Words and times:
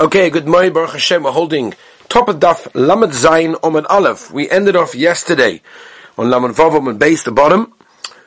Okay, 0.00 0.28
good 0.28 0.48
morning, 0.48 0.72
Baruch 0.72 0.90
Hashem. 0.90 1.22
We're 1.22 1.30
holding 1.30 1.72
top 2.08 2.28
of 2.28 2.40
Daf 2.40 2.66
Lamed 2.74 3.12
Zayin 3.12 3.56
Omen 3.62 3.86
Aleph. 3.86 4.28
We 4.32 4.50
ended 4.50 4.74
off 4.74 4.96
yesterday 4.96 5.62
on 6.18 6.30
Lamed 6.30 6.56
Vav 6.56 6.74
Omen 6.74 6.98
Base, 6.98 7.22
the 7.22 7.30
bottom, 7.30 7.72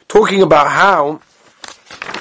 talking 0.07 0.41
about 0.41 0.69
how, 0.69 1.19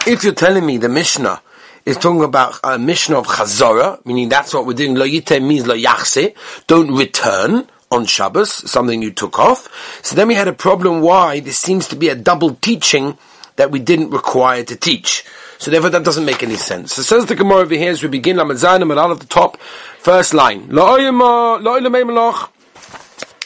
if 0.05 0.25
you're 0.25 0.35
telling 0.35 0.67
me 0.67 0.79
the 0.79 0.89
Mishnah 0.89 1.41
is 1.85 1.97
talking 1.97 2.25
about 2.25 2.59
a 2.65 2.77
Mishnah 2.77 3.21
of 3.21 3.29
Chazorah, 3.29 4.05
meaning 4.05 4.29
that's 4.29 4.53
what 4.53 4.67
we're 4.67 4.73
doing, 4.73 4.97
Lo 4.97 5.07
Yite 5.07 5.41
means 5.41 5.65
Lo 5.65 5.77
Yachse, 5.77 6.35
don't 6.67 6.97
return 6.97 7.69
on 7.93 8.05
Shabbos, 8.05 8.53
something 8.69 9.01
you 9.01 9.13
took 9.13 9.39
off. 9.39 10.03
So 10.05 10.17
then 10.17 10.27
we 10.27 10.35
had 10.35 10.49
a 10.49 10.53
problem 10.53 11.03
why 11.03 11.39
this 11.39 11.59
seems 11.59 11.87
to 11.89 11.95
be 11.95 12.09
a 12.09 12.17
double 12.17 12.57
teaching 12.57 13.17
that 13.55 13.71
we 13.71 13.79
didn't 13.79 14.11
require 14.11 14.65
to 14.65 14.75
teach. 14.75 15.25
So 15.59 15.71
therefore 15.71 15.91
that 15.91 16.05
doesn't 16.05 16.25
make 16.25 16.43
any 16.43 16.57
sense. 16.57 16.95
So 16.95 17.03
says 17.03 17.27
the 17.27 17.35
Gemara 17.35 17.59
over 17.59 17.75
here 17.75 17.91
as 17.91 18.03
we 18.03 18.09
begin, 18.09 18.37
Lamed 18.37 18.53
Zayin, 18.53 18.83
and 18.83 18.93
out 18.93 19.11
of 19.11 19.21
the 19.21 19.27
top, 19.27 19.61
first 19.99 20.35
line. 20.35 20.69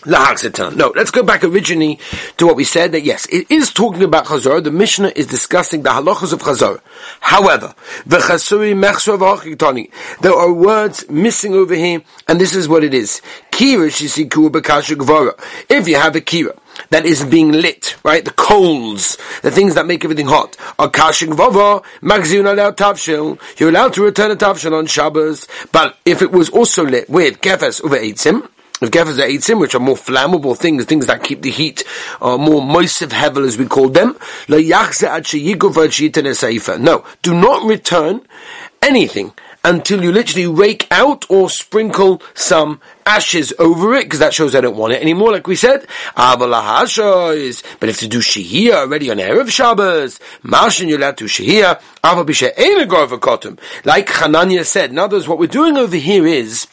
No, 0.02 0.92
let's 0.96 1.10
go 1.10 1.22
back 1.22 1.44
originally 1.44 1.98
to 2.38 2.46
what 2.46 2.56
we 2.56 2.64
said 2.64 2.92
that 2.92 3.02
yes, 3.02 3.26
it 3.26 3.50
is 3.50 3.70
talking 3.70 4.02
about 4.02 4.24
Chazor. 4.24 4.64
The 4.64 4.70
Mishnah 4.70 5.12
is 5.14 5.26
discussing 5.26 5.82
the 5.82 5.90
halachas 5.90 6.32
of 6.32 6.40
Chazor. 6.40 6.80
However, 7.20 7.74
the 8.06 8.16
Chasuri 8.16 8.72
Mechsor 8.74 9.18
there 10.22 10.32
are 10.32 10.52
words 10.52 11.08
missing 11.10 11.52
over 11.52 11.74
here, 11.74 12.00
and 12.28 12.40
this 12.40 12.54
is 12.54 12.66
what 12.66 12.82
it 12.82 12.94
is. 12.94 13.20
If 13.52 13.60
you 15.88 15.96
have 15.96 16.16
a 16.16 16.20
kira 16.22 16.58
that 16.90 17.06
is 17.06 17.24
being 17.24 17.52
lit, 17.52 17.96
right? 18.04 18.24
The 18.24 18.32
coals, 18.32 19.16
the 19.42 19.50
things 19.50 19.74
that 19.74 19.86
make 19.86 20.04
everything 20.04 20.26
hot. 20.26 20.56
Are 20.78 20.90
kashing 20.90 21.34
vava, 21.34 21.82
magziun 22.02 22.50
allowed 22.50 22.76
tavshil. 22.76 23.40
You're 23.58 23.70
allowed 23.70 23.94
to 23.94 24.02
return 24.02 24.30
a 24.30 24.36
tavshil 24.36 24.72
on 24.76 24.86
Shabbos, 24.86 25.46
but 25.72 25.96
if 26.04 26.22
it 26.22 26.32
was 26.32 26.50
also 26.50 26.84
lit 26.84 27.08
with 27.08 27.40
kefes 27.40 27.82
over 27.82 27.96
eitzim, 27.96 28.48
if 28.80 28.90
geffers 28.90 29.18
are 29.18 29.28
eitzim, 29.28 29.60
which 29.60 29.74
are 29.74 29.80
more 29.80 29.94
flammable 29.94 30.56
things, 30.56 30.86
things 30.86 31.06
that 31.06 31.22
keep 31.22 31.42
the 31.42 31.50
heat, 31.50 31.84
uh, 32.22 32.38
more 32.38 32.62
moisive 32.62 33.10
hevel 33.10 33.46
as 33.46 33.58
we 33.58 33.66
call 33.66 33.90
them, 33.90 34.16
no, 36.82 37.04
do 37.22 37.34
not 37.34 37.68
return 37.68 38.26
anything 38.80 39.32
until 39.62 40.02
you 40.02 40.10
literally 40.10 40.46
rake 40.46 40.86
out 40.90 41.26
or 41.28 41.50
sprinkle 41.50 42.22
some 42.34 42.80
ashes 43.04 43.52
over 43.58 43.94
it, 43.94 44.04
because 44.04 44.18
that 44.20 44.32
shows 44.32 44.54
I 44.54 44.60
don't 44.60 44.76
want 44.76 44.92
it 44.94 45.02
anymore, 45.02 45.32
like 45.32 45.46
we 45.46 45.56
said. 45.56 45.86
But 46.16 47.88
if 47.88 47.98
to 47.98 48.08
do 48.08 48.20
shehiyah 48.20 48.72
already 48.72 49.10
on 49.10 49.18
Erev 49.18 49.50
Shabbos, 49.50 50.18
Marshin 50.42 50.88
you're 50.88 50.98
allowed 50.98 51.18
to 51.18 51.24
shehiyah, 51.26 51.80
like 53.84 54.06
Hananya 54.06 54.64
said. 54.64 54.90
In 54.90 54.98
other 54.98 55.16
words, 55.16 55.28
what 55.28 55.38
we're 55.38 55.46
doing 55.46 55.76
over 55.76 55.96
here 55.96 56.26
is, 56.26 56.66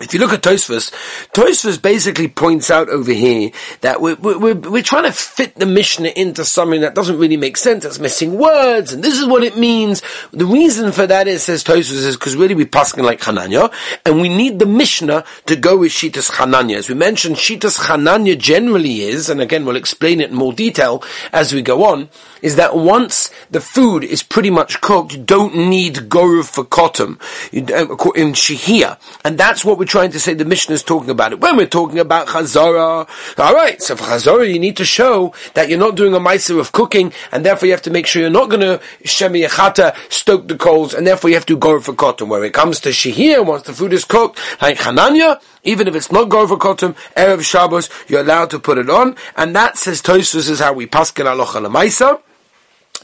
if 0.00 0.14
you 0.14 0.20
look 0.20 0.32
at 0.32 0.42
Tosfos, 0.42 0.90
Tosfos 1.32 1.80
basically 1.80 2.26
points 2.26 2.70
out 2.70 2.88
over 2.88 3.12
here 3.12 3.50
that 3.82 4.00
we're, 4.00 4.14
we're, 4.16 4.54
we're, 4.54 4.82
trying 4.82 5.04
to 5.04 5.12
fit 5.12 5.54
the 5.56 5.66
Mishnah 5.66 6.08
into 6.16 6.46
something 6.46 6.80
that 6.80 6.94
doesn't 6.94 7.18
really 7.18 7.36
make 7.36 7.58
sense. 7.58 7.84
It's 7.84 7.98
missing 7.98 8.38
words, 8.38 8.94
and 8.94 9.04
this 9.04 9.18
is 9.18 9.26
what 9.26 9.44
it 9.44 9.58
means. 9.58 10.02
The 10.32 10.46
reason 10.46 10.92
for 10.92 11.06
that 11.06 11.28
is, 11.28 11.42
says 11.42 11.62
Tosfos, 11.62 11.92
is 11.92 12.16
because 12.16 12.36
really 12.36 12.54
we're 12.54 12.66
passing 12.66 13.04
like 13.04 13.20
Hananya, 13.20 13.70
and 14.06 14.18
we 14.18 14.30
need 14.30 14.58
the 14.58 14.66
Mishnah 14.66 15.24
to 15.46 15.56
go 15.56 15.76
with 15.76 15.92
Shitas 15.92 16.30
Hananya. 16.30 16.76
As 16.76 16.88
we 16.88 16.94
mentioned, 16.94 17.36
Shitas 17.36 17.78
Hananya 17.80 18.38
generally 18.38 19.02
is, 19.02 19.28
and 19.28 19.42
again 19.42 19.66
we'll 19.66 19.76
explain 19.76 20.22
it 20.22 20.30
in 20.30 20.36
more 20.36 20.54
detail 20.54 21.04
as 21.34 21.52
we 21.52 21.60
go 21.60 21.84
on, 21.84 22.08
is 22.40 22.56
that 22.56 22.74
once 22.74 23.30
the 23.50 23.60
food 23.60 24.04
is 24.04 24.22
pretty 24.22 24.50
much 24.50 24.80
cooked, 24.80 25.12
you 25.12 25.22
don't 25.22 25.54
need 25.54 26.08
Goru 26.08 26.42
for 26.42 26.64
Kotum 26.64 27.20
uh, 27.52 28.10
in 28.12 28.32
Shihia. 28.32 28.98
And 29.24 29.38
that's 29.38 29.64
what 29.64 29.78
we're 29.82 29.86
trying 29.86 30.12
to 30.12 30.20
say 30.20 30.32
the 30.32 30.44
Mishnah 30.44 30.76
is 30.76 30.84
talking 30.84 31.10
about 31.10 31.32
it. 31.32 31.40
When 31.40 31.56
we're 31.56 31.66
talking 31.66 31.98
about 31.98 32.28
Chazara, 32.28 33.08
alright, 33.36 33.82
so 33.82 33.96
for 33.96 34.04
Chazara 34.04 34.48
you 34.48 34.60
need 34.60 34.76
to 34.76 34.84
show 34.84 35.34
that 35.54 35.68
you're 35.68 35.76
not 35.76 35.96
doing 35.96 36.14
a 36.14 36.20
Meiser 36.20 36.60
of 36.60 36.70
cooking, 36.70 37.12
and 37.32 37.44
therefore 37.44 37.66
you 37.66 37.72
have 37.72 37.82
to 37.82 37.90
make 37.90 38.06
sure 38.06 38.22
you're 38.22 38.30
not 38.30 38.48
going 38.48 38.60
to 38.60 38.80
Shemi 39.02 39.44
Echata, 39.44 39.96
stoke 40.08 40.46
the 40.46 40.56
coals, 40.56 40.94
and 40.94 41.04
therefore 41.04 41.30
you 41.30 41.34
have 41.34 41.46
to 41.46 41.56
go 41.56 41.80
for 41.80 41.94
cotton. 41.94 42.28
Where 42.28 42.44
it 42.44 42.54
comes 42.54 42.78
to 42.78 42.90
Shihia, 42.90 43.44
once 43.44 43.64
the 43.64 43.72
food 43.72 43.92
is 43.92 44.04
cooked, 44.04 44.38
like 44.62 44.78
Hananya, 44.78 45.42
even 45.64 45.88
if 45.88 45.96
it's 45.96 46.12
not 46.12 46.28
Goru 46.28 46.46
for 46.46 46.58
Kotum, 46.58 46.94
Erev 47.16 47.42
Shabbos, 47.42 47.90
you're 48.06 48.20
allowed 48.20 48.50
to 48.50 48.60
put 48.60 48.78
it 48.78 48.88
on, 48.88 49.16
and 49.36 49.56
that 49.56 49.76
says 49.76 50.00
Tosfos 50.00 50.48
is 50.48 50.60
how 50.60 50.74
we 50.74 50.86
paskin 50.86 51.26
alocha 51.26 51.60
lemaisa 51.60 52.20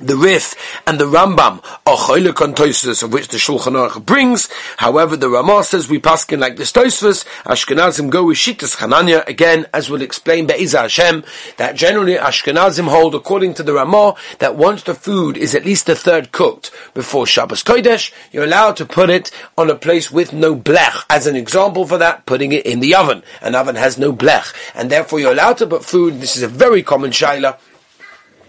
the 0.00 0.16
Rif 0.16 0.54
and 0.86 0.98
the 1.00 1.04
Rambam 1.04 1.62
are 1.86 1.96
choylek 1.96 2.40
on 2.40 2.54
Tosfos, 2.54 3.02
of 3.02 3.12
which 3.12 3.28
the 3.28 3.36
Shulchan 3.36 3.74
Aruch 3.74 4.04
brings. 4.04 4.48
However, 4.76 5.16
the 5.16 5.28
Ramah 5.28 5.64
says 5.64 5.88
we 5.88 5.98
paskin 5.98 6.38
like 6.38 6.56
this 6.56 6.72
Tosfos. 6.72 7.24
Ashkenazim 7.42 8.10
go 8.10 8.24
with 8.24 8.38
Shitas 8.38 8.76
Chananya 8.76 9.26
again, 9.26 9.66
as 9.74 9.90
we'll 9.90 10.02
explain 10.02 10.46
Be'ezah 10.46 10.82
Hashem. 10.82 11.24
That 11.56 11.74
generally 11.74 12.14
Ashkenazim 12.14 12.88
hold, 12.88 13.14
according 13.14 13.54
to 13.54 13.62
the 13.62 13.74
Ramah, 13.74 14.14
that 14.38 14.56
once 14.56 14.84
the 14.84 14.94
food 14.94 15.36
is 15.36 15.54
at 15.54 15.64
least 15.64 15.88
a 15.88 15.96
third 15.96 16.30
cooked 16.32 16.70
before 16.94 17.26
Shabbos 17.26 17.64
Kodesh, 17.64 18.12
you're 18.30 18.44
allowed 18.44 18.76
to 18.76 18.86
put 18.86 19.10
it 19.10 19.30
on 19.56 19.68
a 19.68 19.74
place 19.74 20.12
with 20.12 20.32
no 20.32 20.54
blech. 20.54 21.04
As 21.10 21.26
an 21.26 21.34
example 21.34 21.86
for 21.86 21.98
that, 21.98 22.24
putting 22.24 22.52
it 22.52 22.66
in 22.66 22.80
the 22.80 22.94
oven. 22.94 23.22
An 23.40 23.54
oven 23.54 23.74
has 23.74 23.98
no 23.98 24.12
blech, 24.12 24.54
and 24.74 24.90
therefore 24.90 25.18
you're 25.18 25.32
allowed 25.32 25.58
to 25.58 25.66
put 25.66 25.84
food. 25.84 26.20
This 26.20 26.36
is 26.36 26.42
a 26.42 26.48
very 26.48 26.82
common 26.84 27.10
shaila 27.10 27.58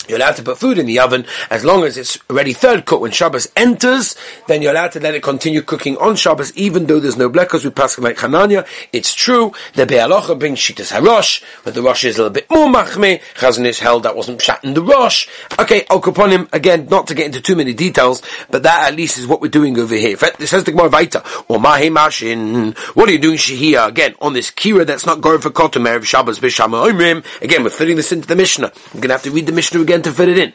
you're 0.10 0.18
allowed 0.18 0.36
to 0.36 0.44
put 0.44 0.58
food 0.58 0.78
in 0.78 0.86
the 0.86 1.00
oven 1.00 1.26
as 1.50 1.64
long 1.64 1.86
as 1.86 1.98
it's 1.98 2.18
already 2.30 2.52
third 2.52 2.86
cooked. 2.86 3.02
When 3.02 3.12
Shabbos 3.12 3.48
enters, 3.56 4.18
then 4.48 4.62
you're 4.62 4.72
allowed 4.72 4.92
to 4.94 5.00
let 5.00 5.16
it 5.16 5.24
continue 5.24 5.62
cooking 5.62 5.96
on 5.98 6.18
Shabbos, 6.18 6.54
even 6.58 6.88
though 6.88 7.00
there's 7.00 7.16
no 7.16 7.30
blech, 7.30 7.46
because 7.46 7.64
we 7.64 7.72
pass 7.72 7.98
like 7.98 8.18
Hananya. 8.18 8.68
It's 8.92 9.14
true. 9.14 9.54
The 9.76 9.86
Be'alocha 9.86 10.38
brings 10.38 10.60
Shitas 10.60 10.92
HaRosh, 10.92 11.44
but 11.64 11.76
the 11.76 11.82
Rosh 11.82 12.04
is 12.04 12.18
a 12.18 12.24
little 12.24 12.34
bit 12.34 12.50
more 12.50 12.68
machme. 12.68 13.22
Chazon 13.36 13.80
held 13.80 14.04
that 14.04 14.16
wasn't 14.16 14.42
shat 14.42 14.64
in 14.66 14.74
the 14.74 14.82
Rosh. 14.82 15.30
Okay, 15.60 15.86
I'll 15.90 16.00
upon 16.10 16.32
him 16.32 16.50
again, 16.52 16.88
not 16.90 17.08
to 17.08 17.16
get 17.16 17.28
into 17.28 17.40
too 17.40 17.56
many 17.56 17.74
details, 17.74 18.22
but 18.50 18.64
that 18.64 18.90
at 18.90 18.96
least 18.96 19.18
is 19.18 19.28
what 19.28 19.42
we're 19.42 19.48
doing 19.48 19.78
over 19.80 19.96
here. 19.96 20.18
It 20.40 20.48
says 20.48 20.64
the 20.64 20.72
Gemara 20.72 20.90
Vaita, 20.90 21.46
or 21.48 21.60
Mahe 21.60 21.90
Mashin. 21.90 22.78
What 22.96 23.08
are 23.08 23.12
you 23.12 23.20
doing 23.20 23.38
Shihia 23.38 23.88
again 23.88 24.16
on 24.20 24.34
this 24.34 24.52
Kira 24.52 24.86
that's 24.86 25.06
not 25.06 25.22
going 25.22 25.40
for 25.40 25.50
Kotam 25.50 25.88
Erev 25.88 26.04
Shabbos 26.06 26.40
B'Shama 26.40 26.90
Oimrim? 26.90 27.24
Again, 27.42 27.64
we're 27.64 27.70
fitting 27.70 27.96
this 27.96 28.12
into 28.12 28.28
the 28.28 28.36
Mishnah. 28.36 28.72
I'm 28.94 29.00
going 29.00 29.10
to 29.10 29.14
have 29.14 29.24
to 29.24 29.32
read 29.32 29.46
the 29.46 29.52
Mishnah 29.52 29.82
again 29.82 29.99
to 30.04 30.12
fit 30.12 30.30
it 30.30 30.38
in. 30.38 30.54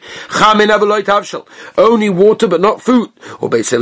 Only 1.77 2.09
water 2.09 2.47
but 2.47 2.61
not 2.61 2.81
food. 2.81 3.11
Or 3.39 3.49
both 3.49 3.73
of 3.73 3.79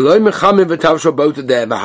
them. 1.47 1.69
The 1.69 1.75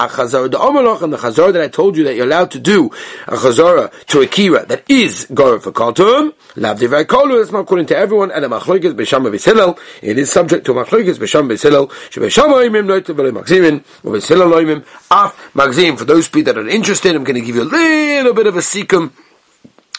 omelach 0.58 1.02
and 1.02 1.12
the 1.12 1.16
chazor 1.16 1.52
that 1.52 1.62
I 1.62 1.68
told 1.68 1.96
you 1.96 2.04
that 2.04 2.14
you're 2.14 2.26
allowed 2.26 2.50
to 2.52 2.58
do 2.58 2.90
a 3.26 3.36
chazora 3.36 3.90
to 4.06 4.20
a 4.20 4.26
kira 4.26 4.66
that 4.68 4.84
is 4.88 5.26
gor 5.32 5.60
for 5.60 5.72
kotum. 5.72 6.32
Lav 6.56 6.78
divrei 6.78 7.04
kolu. 7.04 7.40
It's 7.42 7.52
not 7.52 7.60
according 7.60 7.86
to 7.86 7.96
everyone. 7.96 8.30
And 8.30 8.44
a 8.44 8.48
machloikas 8.48 8.94
b'sham 8.94 9.26
v'hillel. 9.28 9.78
It 10.02 10.18
is 10.18 10.30
subject 10.30 10.66
to 10.66 10.74
machloikas 10.74 11.16
b'sham 11.16 11.48
v'hillel. 11.48 11.88
Sheb'sham 12.10 12.48
oimim 12.52 12.86
noite 12.86 13.06
v'le 13.06 13.32
magzimin. 13.32 13.84
Or 14.04 14.12
v'hillel 14.14 14.52
oimim 14.52 14.84
af 15.10 15.34
magzim. 15.54 15.96
For 15.96 16.04
those 16.04 16.28
people 16.28 16.52
that 16.52 16.60
are 16.60 16.68
interested, 16.68 17.14
I'm 17.14 17.24
going 17.24 17.40
to 17.40 17.40
give 17.40 17.56
you 17.56 17.62
a 17.62 17.64
little 17.64 18.34
bit 18.34 18.46
of 18.46 18.56
a 18.56 18.60
sekum 18.60 19.12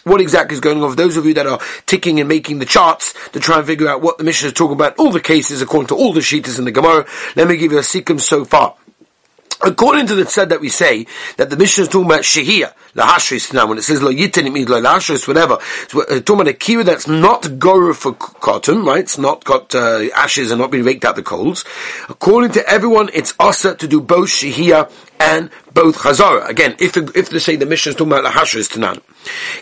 what 0.04 0.22
exactly 0.22 0.56
is 0.56 0.62
going 0.62 0.82
on. 0.82 0.90
For 0.90 0.96
those 0.96 1.18
of 1.18 1.26
you 1.26 1.34
that 1.36 1.48
are 1.48 1.60
ticking 1.86 2.20
and 2.20 2.30
making 2.30 2.60
the 2.60 2.66
charts 2.66 3.14
to 3.30 3.40
try 3.40 3.58
and 3.58 3.68
figure 3.68 3.88
out 3.88 4.02
what 4.02 4.18
the 4.18 4.24
mission 4.24 4.48
is 4.48 4.54
talking 4.54 4.76
about, 4.76 4.98
all 4.98 5.12
the 5.12 5.20
cases 5.20 5.62
according 5.62 5.88
to 5.88 5.96
all 5.96 6.14
the 6.14 6.22
sheeters 6.22 6.58
in 6.58 6.66
the 6.66 6.72
Gemara, 6.72 7.06
let 7.36 7.48
me 7.48 7.58
give 7.58 7.72
you 7.72 7.78
a 7.78 7.84
sequence 7.84 8.28
so 8.28 8.46
far. 8.46 8.76
According 9.62 10.08
to 10.08 10.16
the 10.16 10.26
said 10.26 10.50
that 10.50 10.62
we 10.62 10.70
say 10.70 11.06
that 11.36 11.50
the 11.50 11.58
mission 11.58 11.82
is 11.82 11.90
talking 11.90 12.06
about 12.06 12.22
shehiyah, 12.22 12.74
lahashris 12.96 13.54
now 13.54 13.68
when 13.68 13.78
it 13.78 13.84
says 13.84 14.02
lo 14.02 14.12
yitin 14.12 14.46
it 14.46 14.52
means 14.52 14.70
lo 14.70 14.82
lahashris 14.82 15.28
whatever. 15.28 15.58
So 15.88 16.00
we're 16.00 16.22
talking 16.22 16.42
about 16.42 16.48
a 16.48 16.58
kira 16.58 16.84
that's 16.86 17.08
not 17.08 17.60
gora 17.60 17.94
for 17.94 18.14
cotton, 18.14 18.84
right? 18.86 19.00
It's 19.00 19.18
not 19.18 19.44
got 19.44 19.76
uh, 19.76 20.08
ashes 20.16 20.52
and 20.52 20.60
not 20.60 20.72
been 20.72 20.86
raked 20.86 21.06
out 21.06 21.16
the 21.16 21.24
coals. 21.24 21.66
According 22.10 22.52
to 22.52 22.68
everyone, 22.68 23.10
it's 23.14 23.34
asa 23.40 23.76
to 23.76 23.88
do 23.88 24.02
both 24.02 24.30
shehiyah 24.30 24.92
and 25.20 25.50
both 25.74 25.98
chazara. 25.98 26.48
Again, 26.48 26.76
if 26.80 26.96
if 26.98 27.30
they 27.30 27.40
say 27.40 27.56
the 27.56 27.66
mission 27.66 27.92
is 27.92 27.96
talking 27.96 28.14
about 28.14 28.26
lahashris 28.26 28.70
tanan. 28.70 29.02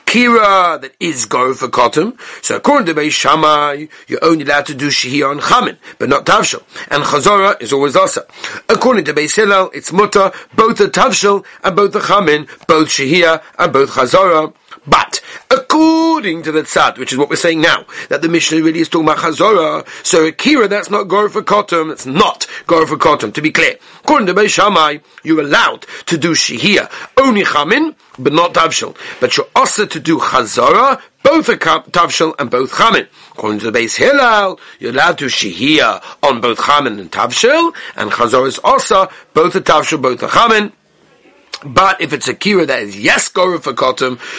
Kira 0.05 0.79
that 0.81 0.93
is 0.99 1.25
go 1.25 1.53
for 1.53 1.67
cotton. 1.67 2.17
So 2.41 2.55
according 2.55 2.85
to 2.87 2.93
Beis 2.93 3.11
Shammai, 3.11 3.87
you're 4.07 4.23
only 4.23 4.43
allowed 4.43 4.67
to 4.67 4.75
do 4.75 4.87
shehiyah 4.87 5.31
on 5.31 5.39
chamin, 5.39 5.77
but 5.97 6.09
not 6.09 6.25
tavshel. 6.25 6.63
And 6.89 7.03
chazara 7.03 7.59
is 7.61 7.73
always 7.73 7.95
asa. 7.95 8.25
According 8.69 9.05
to 9.05 9.13
Beis 9.13 9.35
Hillel, 9.35 9.71
it's 9.73 9.91
mutter, 9.91 10.31
both 10.55 10.77
the 10.77 10.85
tavshel 10.85 11.45
and 11.63 11.75
both 11.75 11.93
the 11.93 12.01
chamin, 12.01 12.47
both 12.67 12.89
shehiyah 13.17 13.43
and 13.57 13.73
both 13.73 13.91
chazara. 13.91 14.53
But 14.85 15.21
according 15.51 16.43
to 16.43 16.51
the 16.51 16.61
tzad, 16.61 16.97
which 16.97 17.11
is 17.11 17.17
what 17.17 17.29
we're 17.29 17.35
saying 17.35 17.61
now, 17.61 17.85
that 18.09 18.21
the 18.21 18.29
Mishnah 18.29 18.61
really 18.61 18.79
is 18.79 18.89
talking 18.89 19.07
about 19.07 19.17
chazorah, 19.17 19.85
so 20.05 20.25
akira 20.25 20.67
that's 20.67 20.89
not 20.89 21.07
gor 21.07 21.29
for 21.29 21.41
kotum, 21.41 21.89
that's 21.89 22.05
not 22.05 22.47
gor 22.67 22.87
for 22.87 22.95
kotum. 22.97 23.33
To 23.33 23.41
be 23.41 23.51
clear, 23.51 23.77
according 24.03 24.27
to 24.27 24.33
Beis 24.33 24.49
Shammai, 24.49 24.99
you're 25.23 25.41
allowed 25.41 25.85
to 26.05 26.17
do 26.17 26.31
shihia 26.31 26.89
only 27.17 27.43
chamin, 27.43 27.95
but 28.17 28.33
not 28.33 28.53
tavshel. 28.53 28.95
But 29.19 29.35
you're 29.35 29.47
also 29.55 29.85
to 29.85 29.99
do 29.99 30.19
chazorah, 30.19 31.01
both 31.23 31.49
a 31.49 31.57
tavshel 31.57 32.33
and 32.39 32.49
both 32.49 32.73
chamin. 32.77 33.07
According 33.31 33.59
to 33.59 33.71
the 33.71 33.77
Beis 33.77 33.97
Hillel, 33.97 34.59
you're 34.79 34.91
allowed 34.91 35.17
to 35.17 35.25
shihia 35.25 36.01
on 36.23 36.39
both 36.39 36.59
chamin 36.59 36.99
and 36.99 37.11
tavshel, 37.11 37.73
and 37.97 38.11
chazorah 38.11 38.47
is 38.47 38.59
also 38.59 39.09
both 39.33 39.55
a 39.55 39.61
tavshel, 39.61 40.01
both 40.01 40.23
a 40.23 40.29
chamin. 40.29 40.71
But 41.65 42.01
if 42.01 42.13
it's 42.13 42.27
a 42.27 42.35
kira 42.35 42.67
that 42.67 42.83
is 42.83 42.99
yes 42.99 43.29
goru 43.29 43.59
for 43.59 43.73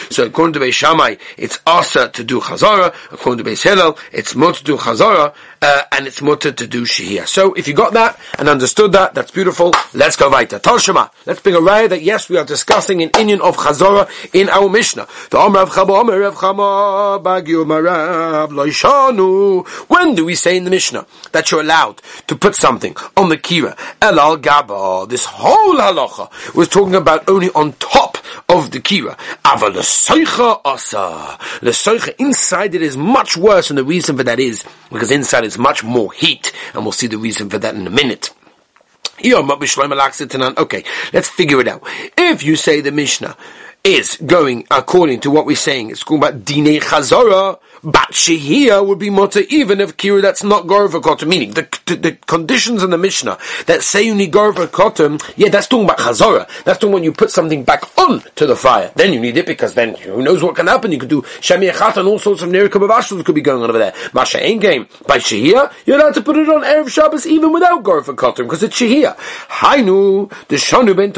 so 0.09 0.25
according 0.25 0.53
to 0.53 0.59
Beis 0.59 0.73
Shammai, 0.73 1.15
it's 1.37 1.59
asa 1.67 2.07
to 2.09 2.23
do 2.23 2.39
chazara. 2.39 2.95
According 3.11 3.43
to 3.43 3.49
Beis 3.49 3.61
Hillel, 3.61 3.97
it's 4.13 4.35
mut 4.35 4.55
to 4.55 4.63
do 4.63 4.77
chazara, 4.77 5.33
uh, 5.61 5.83
and 5.91 6.07
it's 6.07 6.21
mutter 6.21 6.51
to 6.51 6.67
do 6.67 6.83
shihia. 6.83 7.27
So 7.27 7.53
if 7.53 7.67
you 7.67 7.73
got 7.73 7.93
that 7.93 8.19
and 8.37 8.49
understood 8.49 8.91
that, 8.93 9.13
that's 9.13 9.31
beautiful. 9.31 9.73
Let's 9.93 10.15
go 10.15 10.29
weiter. 10.29 10.59
Toshima. 10.59 11.11
Let's 11.25 11.41
bring 11.41 11.55
a 11.55 11.59
raya 11.59 11.89
that 11.89 12.01
yes, 12.01 12.29
we 12.29 12.37
are 12.37 12.45
discussing 12.45 13.01
an 13.01 13.11
Indian 13.17 13.41
of 13.41 13.57
chazara 13.57 14.09
in 14.33 14.49
our 14.49 14.69
Mishnah. 14.69 15.07
The 15.29 15.37
Omer 15.37 15.59
of 15.59 15.69
Chama, 15.69 15.99
Omer 15.99 16.31
Chama, 16.31 17.21
Bagyu 17.23 17.65
Marav, 17.65 18.49
Loishanu. 18.49 19.67
When 19.89 20.15
do 20.15 20.25
we 20.25 20.35
say 20.35 20.57
in 20.57 20.63
the 20.63 20.71
Mishnah 20.71 21.05
that 21.31 21.51
you're 21.51 21.61
allowed 21.61 22.01
to 22.27 22.35
put 22.35 22.55
something 22.55 22.95
on 23.17 23.29
the 23.29 23.37
kira? 23.37 23.75
Elal 24.01 24.41
Gaba. 24.41 25.05
This 25.07 25.25
whole 25.25 25.75
halacha 25.75 26.55
was 26.55 26.67
talking 26.67 26.95
about 26.95 27.27
only 27.29 27.49
on 27.51 27.73
top 27.73 28.08
of 28.47 28.71
the 28.71 28.79
kira. 28.79 29.17
Ava 29.45 29.67
l'soicha 29.69 30.61
asa. 30.65 31.37
L'soicha 31.61 32.13
inside 32.19 32.75
it 32.75 32.81
is 32.81 32.95
much 32.97 33.37
worse, 33.37 33.69
and 33.69 33.77
the 33.77 33.83
reason 33.83 34.17
for 34.17 34.23
that 34.23 34.39
is 34.39 34.63
because 34.91 35.11
inside 35.11 35.43
is 35.43 35.57
much 35.57 35.83
more 35.83 36.11
heat, 36.13 36.51
and 36.73 36.83
we'll 36.83 36.91
see 36.91 37.07
the 37.07 37.17
reason 37.17 37.49
for 37.49 37.57
that 37.57 37.75
in 37.75 37.85
a 37.87 37.89
minute. 37.89 38.31
Okay, 39.21 40.83
let's 41.11 41.29
figure 41.29 41.59
it 41.59 41.67
out. 41.67 41.83
If 42.17 42.41
you 42.43 42.55
say 42.55 42.79
the 42.79 42.91
Mishnah 42.91 43.35
is 43.83 44.17
going 44.25 44.65
according 44.71 45.19
to 45.21 45.29
what 45.31 45.45
we're 45.45 45.55
saying, 45.57 45.89
it's 45.89 46.03
going 46.03 46.21
about 46.21 46.45
dine 46.45 46.79
chazorah, 46.79 47.59
but 47.83 48.11
shehia 48.11 48.85
would 48.85 48.99
be 48.99 49.09
mutter 49.09 49.41
even 49.49 49.79
if 49.79 49.95
kira 49.97 50.21
that's 50.21 50.43
not 50.43 50.65
gorva 50.65 51.01
kotum. 51.01 51.27
Meaning 51.27 51.51
the, 51.51 51.67
the, 51.85 51.95
the 51.95 52.11
conditions 52.27 52.83
in 52.83 52.89
the 52.89 52.97
Mishnah 52.97 53.37
that 53.67 53.83
say 53.83 54.03
you 54.03 54.15
need 54.15 54.33
gorva 54.33 54.67
kotum, 54.67 55.21
yeah, 55.37 55.49
that's 55.49 55.67
talking 55.67 55.85
about 55.85 55.99
chazorah. 55.99 56.47
That's 56.63 56.79
talking 56.79 56.93
when 56.93 57.03
you 57.03 57.11
put 57.11 57.31
something 57.31 57.63
back 57.63 57.83
on 57.97 58.21
to 58.35 58.45
the 58.45 58.55
fire. 58.55 58.91
Then 58.95 59.13
you 59.13 59.19
need 59.19 59.37
it 59.37 59.45
because 59.45 59.73
then 59.73 59.95
who 59.95 60.21
knows 60.21 60.43
what 60.43 60.55
can 60.55 60.67
happen. 60.67 60.91
You 60.91 60.99
could 60.99 61.09
do 61.09 61.21
shemi 61.21 61.71
echat 61.71 61.97
and 61.97 62.07
all 62.07 62.19
sorts 62.19 62.41
of 62.41 62.49
of 62.53 63.25
could 63.25 63.35
be 63.35 63.41
going 63.41 63.63
on 63.63 63.69
over 63.69 63.79
there. 63.79 63.93
Masha 64.13 64.43
ain't 64.43 64.61
game 64.61 64.87
by 65.07 65.17
shehia. 65.17 65.71
You're 65.85 65.97
allowed 65.99 66.15
to 66.15 66.21
put 66.21 66.37
it 66.37 66.49
on 66.49 66.61
erev 66.61 66.89
Shabbos 66.89 67.25
even 67.25 67.53
without 67.53 67.83
gorva 67.83 68.15
kotum 68.15 68.43
because 68.43 68.63
it's 68.63 68.79
shehia. 68.79 69.15
Hainu 69.15 70.29
the 70.47 70.55
shanu 70.55 70.95
ben. 70.95 71.13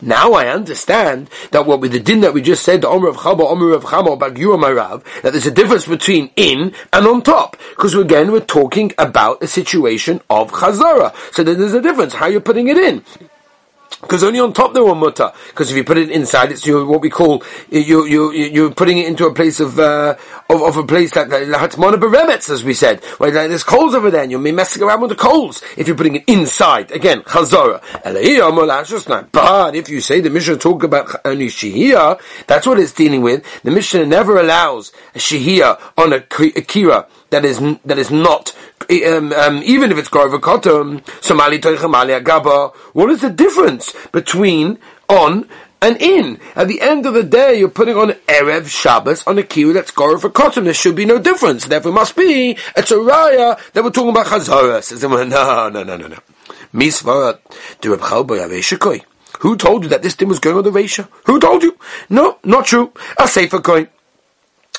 Now 0.00 0.32
I 0.32 0.48
understand 0.48 1.30
that 1.50 1.66
what 1.66 1.80
with 1.80 1.92
the 1.92 2.00
din 2.00 2.20
that 2.20 2.34
we 2.34 2.42
just 2.42 2.62
said, 2.62 2.82
the 2.82 2.88
omer 2.88 3.08
of 3.08 3.16
chaba, 3.16 3.50
omer 3.50 3.72
of 3.72 3.84
chama, 3.84 4.18
bagyur 4.18 4.58
marav 4.58 4.93
that 5.22 5.32
there's 5.32 5.46
a 5.46 5.50
difference 5.50 5.86
between 5.86 6.30
in 6.36 6.74
and 6.92 7.06
on 7.06 7.22
top. 7.22 7.56
Because 7.70 7.94
again, 7.94 8.30
we're 8.30 8.40
talking 8.40 8.92
about 8.98 9.42
a 9.42 9.46
situation 9.46 10.20
of 10.30 10.52
chazara. 10.52 11.14
So 11.32 11.42
then 11.42 11.58
there's 11.58 11.74
a 11.74 11.80
difference 11.80 12.14
how 12.14 12.26
you're 12.26 12.40
putting 12.40 12.68
it 12.68 12.76
in. 12.76 13.02
Because 14.00 14.22
only 14.22 14.40
on 14.40 14.52
top 14.52 14.74
there 14.74 14.84
were 14.84 14.94
mutter. 14.94 15.32
Because 15.48 15.70
if 15.70 15.76
you 15.76 15.84
put 15.84 15.98
it 15.98 16.10
inside, 16.10 16.52
it's 16.52 16.66
your, 16.66 16.84
what 16.84 17.00
we 17.00 17.10
call 17.10 17.42
you 17.70 18.04
you 18.04 18.32
you're 18.32 18.70
putting 18.70 18.98
it 18.98 19.06
into 19.06 19.26
a 19.26 19.34
place 19.34 19.60
of 19.60 19.78
uh, 19.78 20.16
of, 20.50 20.62
of, 20.62 20.76
a 20.76 20.84
place 20.84 21.16
like 21.16 21.28
the 21.28 21.36
hatmona 21.36 21.94
beremetz, 21.94 22.50
as 22.50 22.64
we 22.64 22.74
said, 22.74 23.02
where 23.18 23.30
there's 23.30 23.64
coals 23.64 23.94
over 23.94 24.10
there, 24.10 24.22
and 24.22 24.30
you'll 24.30 24.42
be 24.42 24.52
messing 24.52 24.82
around 24.82 25.00
with 25.00 25.10
the 25.10 25.16
coals 25.16 25.62
if 25.76 25.86
you're 25.86 25.96
putting 25.96 26.16
it 26.16 26.24
inside. 26.26 26.90
Again, 26.92 27.22
chazara. 27.22 27.80
But 29.32 29.74
if 29.74 29.88
you 29.88 30.00
say 30.00 30.20
the 30.20 30.30
Mishnah 30.30 30.56
talk 30.58 30.82
about 30.82 31.16
only 31.24 31.46
shihia, 31.46 32.20
that's 32.46 32.66
what 32.66 32.78
it's 32.78 32.92
dealing 32.92 33.22
with. 33.22 33.44
The 33.62 33.70
Mishnah 33.70 34.06
never 34.06 34.38
allows 34.38 34.92
a 35.14 35.18
shihia 35.18 35.80
on 35.96 36.12
a, 36.12 36.16
a 36.16 36.20
kira 36.20 37.06
that 37.30 37.44
is 37.44 37.60
that 37.84 37.98
is 37.98 38.10
not 38.10 38.54
um, 38.90 39.32
um, 39.32 39.62
even 39.64 39.90
if 39.90 39.98
it's 39.98 40.08
Garva 40.08 40.40
Kotum, 40.40 41.02
Somali 41.22 41.58
Toichamali 41.58 42.20
Agaba, 42.20 42.74
what 42.92 43.10
is 43.10 43.20
the 43.20 43.30
difference 43.30 43.94
between 44.12 44.78
on 45.08 45.48
and 45.80 46.00
in? 46.00 46.38
At 46.54 46.68
the 46.68 46.80
end 46.80 47.06
of 47.06 47.14
the 47.14 47.22
day, 47.22 47.58
you're 47.58 47.68
putting 47.68 47.96
on 47.96 48.10
Erev 48.28 48.68
Shabbos 48.68 49.26
on 49.26 49.38
a 49.38 49.42
kiru 49.42 49.72
that's 49.72 49.90
Kotum. 49.90 50.64
There 50.64 50.74
should 50.74 50.96
be 50.96 51.04
no 51.04 51.18
difference. 51.18 51.66
Therefore, 51.66 51.92
must 51.92 52.16
be 52.16 52.58
it's 52.76 52.90
a 52.90 52.96
raya 52.96 53.58
that 53.72 53.84
we're 53.84 53.90
talking 53.90 54.10
about 54.10 54.26
Chazara. 54.26 54.82
Says, 54.82 55.02
no, 55.02 55.24
no, 55.24 55.68
no, 55.68 55.82
no, 55.82 55.96
no. 55.96 56.18
Misvarat, 56.74 57.38
the 57.80 57.90
Reb 57.90 58.00
Chalboy 58.00 59.04
Who 59.40 59.56
told 59.56 59.84
you 59.84 59.88
that 59.90 60.02
this 60.02 60.14
thing 60.14 60.28
was 60.28 60.40
going 60.40 60.56
on 60.56 60.64
the 60.64 60.70
Resha? 60.70 61.08
Who 61.26 61.38
told 61.38 61.62
you? 61.62 61.78
No, 62.10 62.38
not 62.44 62.66
true. 62.66 62.92
A 63.18 63.28
safer 63.28 63.60
coin. 63.60 63.88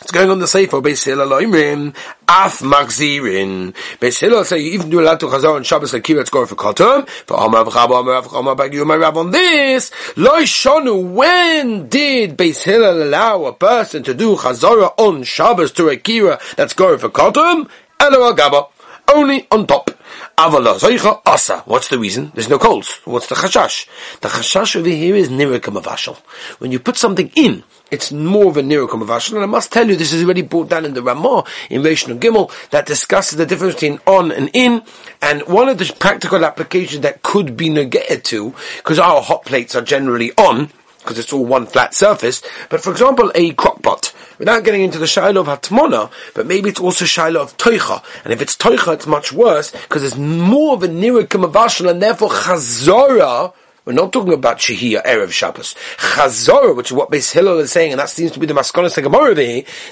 It's 0.06 0.12
going 0.12 0.30
on 0.30 0.38
the 0.38 0.48
Sefer, 0.48 0.82
Beis 0.82 1.04
Hillel 1.04 1.30
Loimrim, 1.30 1.96
Af 2.30 2.60
Magzirin. 2.60 3.74
Beis 3.98 4.20
Hillel 4.20 4.46
say 4.46 4.60
you 4.60 4.74
even 4.74 4.92
do 4.92 5.00
allowed 5.02 5.20
to 5.22 5.26
Chazar 5.26 5.56
on 5.56 5.64
Shabbos 5.64 5.94
like 5.94 6.04
Kiretz 6.04 6.30
going 6.30 6.46
for 6.46 6.54
Kotum, 6.54 7.10
for 7.10 7.44
Amar 7.44 7.66
V'chaba, 7.66 8.02
Amar 8.02 8.22
V'chama, 8.22 8.56
Bagi 8.56 8.84
my 8.84 8.98
Rav 8.98 9.18
on 9.18 9.32
this. 9.32 9.90
Loi 10.16 10.44
Shonu, 10.44 11.12
when 11.12 11.90
did 11.90 12.38
Beis 12.38 12.62
Hillel 12.62 13.02
allow 13.02 13.46
a 13.46 13.54
person 13.54 14.04
to 14.04 14.14
do 14.14 14.36
Chazara 14.36 14.94
on 15.00 15.24
Shabbos 15.24 15.72
to 15.72 15.90
a 15.90 15.98
Kira 15.98 16.40
that's 16.56 16.74
going 16.76 17.00
for 17.00 17.10
Kotum? 17.10 17.68
Elo 18.00 18.32
Agaba. 18.32 18.70
Only 19.12 19.48
on 19.50 19.66
top. 19.66 19.90
Avala 20.38 20.78
Zoicha 20.78 21.22
Asa. 21.26 21.64
What's 21.66 21.88
the 21.88 21.98
reason? 21.98 22.32
There's 22.34 22.50
no 22.50 22.60
coals. 22.60 23.00
What's 23.06 23.28
the 23.28 23.36
chashash? 23.36 23.88
The 24.20 24.28
chashash 24.28 24.76
over 24.76 24.90
here 24.90 25.16
is 25.16 25.30
nirikam 25.30 25.82
avashal. 25.82 26.18
When 26.60 26.74
you 26.74 26.80
put 26.80 26.98
something 26.98 27.32
in, 27.36 27.64
it's 27.90 28.12
more 28.12 28.48
of 28.48 28.58
a 28.58 28.62
nirikam 28.62 29.06
avashal. 29.06 29.36
And 29.36 29.44
I 29.44 29.46
must 29.46 29.72
tell 29.72 29.88
you, 29.88 29.96
this 29.96 30.12
is 30.12 30.24
already 30.26 30.42
brought 30.42 30.68
down 30.68 30.84
in 30.84 30.94
the 30.94 31.02
Ramah 31.02 31.46
in 31.70 31.84
Reish 31.84 32.10
and 32.10 32.20
Gimel 32.20 32.52
that 32.72 32.86
discusses 32.86 33.38
the 33.38 33.46
difference 33.46 33.76
between 33.76 34.02
on 34.06 34.34
and 34.34 34.50
in. 34.54 34.84
And 35.22 35.42
one 35.48 35.70
of 35.70 35.78
the 35.78 35.96
practical 35.98 36.44
applications 36.44 37.04
that 37.04 37.24
could 37.24 37.56
be 37.56 37.70
negated 37.70 38.26
to, 38.26 38.54
because 38.76 39.00
our 39.00 39.22
hot 39.22 39.46
plates 39.46 39.74
are 39.74 39.82
generally 39.82 40.34
on, 40.34 40.70
because 41.06 41.20
it's 41.20 41.32
all 41.32 41.46
one 41.46 41.68
flat 41.68 41.94
surface. 41.94 42.42
But 42.70 42.82
for 42.82 42.92
example, 42.92 43.32
a 43.36 43.54
crockpot, 43.54 44.12
without 44.40 44.64
getting 44.64 44.82
into 44.82 44.98
the 44.98 45.08
shiloh 45.08 45.42
of 45.42 45.48
hatmona, 45.48 46.12
but 46.34 46.48
maybe 46.48 46.70
it's 46.70 46.80
also 46.80 47.06
shiloh 47.06 47.42
of 47.44 47.56
toicha. 47.58 48.04
And 48.24 48.34
if 48.34 48.42
it's 48.42 48.56
toicha, 48.58 48.96
it's 48.96 49.08
much 49.08 49.32
worse 49.32 49.72
because 49.72 50.04
it's 50.04 50.18
more 50.18 50.74
of 50.74 50.84
a 50.84 50.88
niruk 50.88 51.90
and 51.90 52.02
therefore 52.02 52.30
chazora. 52.30 53.54
We're 53.86 53.94
not 53.94 54.12
talking 54.12 54.34
about 54.34 54.58
Shehiyah, 54.58 55.06
Erev 55.06 55.32
Shabbos. 55.32 55.76
Chazorah, 55.98 56.76
which 56.76 56.88
is 56.88 56.94
what 56.94 57.12
Beis 57.12 57.32
Hillel 57.32 57.60
is 57.60 57.72
saying, 57.72 57.92
and 57.92 58.00
that 58.00 58.10
seems 58.10 58.32
to 58.32 58.40
be 58.40 58.48
the 58.48 58.56
Maskonis 58.56 59.00
Gemara 59.00 59.30
over 59.30 59.36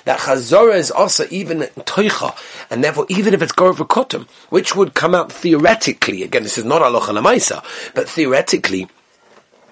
that 0.05 0.19
Chazorah 0.19 0.77
is 0.77 0.89
also 0.89 1.27
even 1.29 1.59
Toicha, 1.59 2.35
and 2.71 2.83
therefore 2.83 3.05
even 3.07 3.35
if 3.35 3.43
it's 3.43 3.51
Gorov 3.51 3.75
Kotum, 3.87 4.27
which 4.49 4.75
would 4.75 4.95
come 4.95 5.13
out 5.13 5.31
theoretically, 5.31 6.23
again, 6.23 6.41
this 6.41 6.57
is 6.57 6.65
not 6.65 6.81
Allah 6.81 7.01
Lamaisa, 7.01 7.63
but 7.93 8.09
theoretically, 8.09 8.87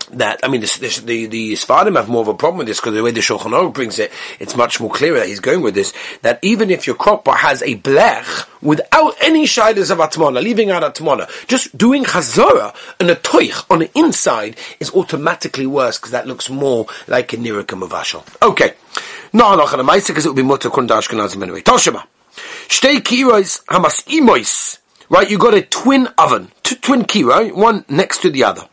that 0.05 0.39
I 0.43 0.47
mean, 0.47 0.61
this, 0.61 0.77
this, 0.77 0.99
the 0.99 1.25
the 1.25 1.53
Sfarim 1.53 1.95
have 1.95 2.09
more 2.09 2.21
of 2.21 2.27
a 2.27 2.33
problem 2.33 2.59
with 2.59 2.67
this 2.67 2.79
because 2.79 2.93
the 2.93 3.03
way 3.03 3.11
the 3.11 3.21
Shulchan 3.21 3.51
Aruch 3.51 3.73
brings 3.73 3.99
it, 3.99 4.11
it's 4.39 4.55
much 4.55 4.79
more 4.79 4.89
clear 4.89 5.13
that 5.15 5.27
he's 5.27 5.39
going 5.39 5.61
with 5.61 5.75
this. 5.75 5.93
That 6.21 6.39
even 6.41 6.69
if 6.69 6.87
your 6.87 6.95
crop 6.95 7.27
has 7.27 7.61
a 7.61 7.75
blech 7.75 8.47
without 8.61 9.15
any 9.21 9.45
shilas 9.45 9.91
of 9.91 9.97
atmana, 9.97 10.41
leaving 10.41 10.71
out 10.71 10.83
atmana, 10.83 11.29
just 11.47 11.77
doing 11.77 12.03
chazara 12.03 12.75
and 12.99 13.09
a 13.09 13.15
toich 13.15 13.65
on 13.69 13.79
the 13.79 13.91
inside 13.97 14.57
is 14.79 14.93
automatically 14.93 15.65
worse 15.65 15.97
because 15.97 16.11
that 16.11 16.27
looks 16.27 16.49
more 16.49 16.85
like 17.07 17.33
a 17.33 17.37
nirikam 17.37 17.83
of 17.83 17.91
ashal. 17.91 18.25
Okay, 18.41 18.73
no, 19.33 19.55
no, 19.55 19.65
no, 19.65 19.83
because 19.83 20.25
it 20.25 20.29
would 20.29 20.35
be 20.35 20.43
mutter 20.43 20.69
kundashkenazim 20.69 21.41
anyway. 21.41 21.61
Toshima, 21.61 22.05
shtei 22.67 22.97
kirois 22.97 23.63
hamas 23.65 24.03
imois. 24.07 24.77
Right, 25.09 25.29
you 25.29 25.37
got 25.37 25.53
a 25.53 25.61
twin 25.61 26.07
oven, 26.17 26.53
two 26.63 26.75
twin 26.75 27.03
kiro, 27.03 27.53
one 27.53 27.83
next 27.89 28.21
to 28.21 28.29
the 28.29 28.45
other. 28.45 28.69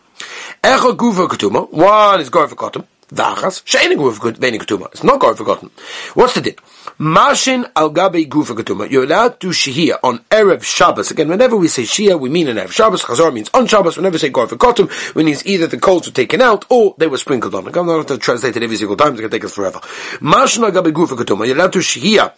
Echad 0.63 0.97
gufa 0.97 1.29
ketuma. 1.29 1.71
One 1.71 2.21
is 2.21 2.31
going 2.31 2.49
for 2.49 2.57
cotton. 2.57 2.85
Vachas 3.13 3.63
she'ein 3.65 3.97
gufa 3.97 4.33
ve'ein 4.33 4.59
ketuma. 4.59 4.87
It's 4.87 5.05
not 5.05 5.21
going 5.21 5.37
for 5.37 5.45
cotton. 5.45 5.71
What's 6.15 6.35
the 6.35 6.41
dip? 6.41 6.61
Mashin 6.99 7.71
al 7.77 7.91
gabe 7.91 8.29
gufa 8.29 8.57
ketuma. 8.57 8.91
You're 8.91 9.05
allowed 9.05 9.39
to 9.41 9.49
shihia 9.49 9.99
on 10.03 10.19
erev 10.31 10.65
Shabbos. 10.65 11.13
Again, 11.13 11.29
whenever 11.29 11.57
we 11.57 11.69
say 11.69 11.83
shia, 11.83 12.19
we 12.19 12.29
mean 12.29 12.49
an 12.49 12.57
erev 12.57 12.73
Shabbos. 12.73 13.05
Chazor 13.05 13.33
means 13.33 13.49
on 13.55 13.69
Shabbos. 13.69 13.97
Whenever 13.97 14.15
we 14.15 14.19
say 14.19 14.31
going 14.31 14.49
for 14.49 14.57
cotton, 14.57 14.89
we 15.15 15.23
means 15.23 15.47
either 15.47 15.69
the 15.69 15.79
coals 15.79 16.07
were 16.07 16.13
taken 16.13 16.43
out 16.43 16.65
or 16.71 16.97
they 16.99 17.07
were 17.07 17.19
sprinkled 17.19 17.55
on. 17.55 17.67
I'm 17.67 17.73
not 17.73 17.85
going 17.85 18.07
to 18.07 18.19
translate 18.19 18.57
it 18.57 18.63
every 18.65 18.77
single 18.77 18.97
time. 18.97 19.13
It's 19.13 19.21
going 19.21 19.31
to 19.31 19.37
take 19.37 19.45
us 19.45 19.55
forever. 19.55 19.79
Mashin 20.19 20.65
al 20.65 20.73
gabe 20.73 20.93
gufa 20.93 21.17
ketuma. 21.17 21.47
You're 21.47 21.57
allowed 21.57 21.73
to 21.75 21.79
shihia 21.79 22.33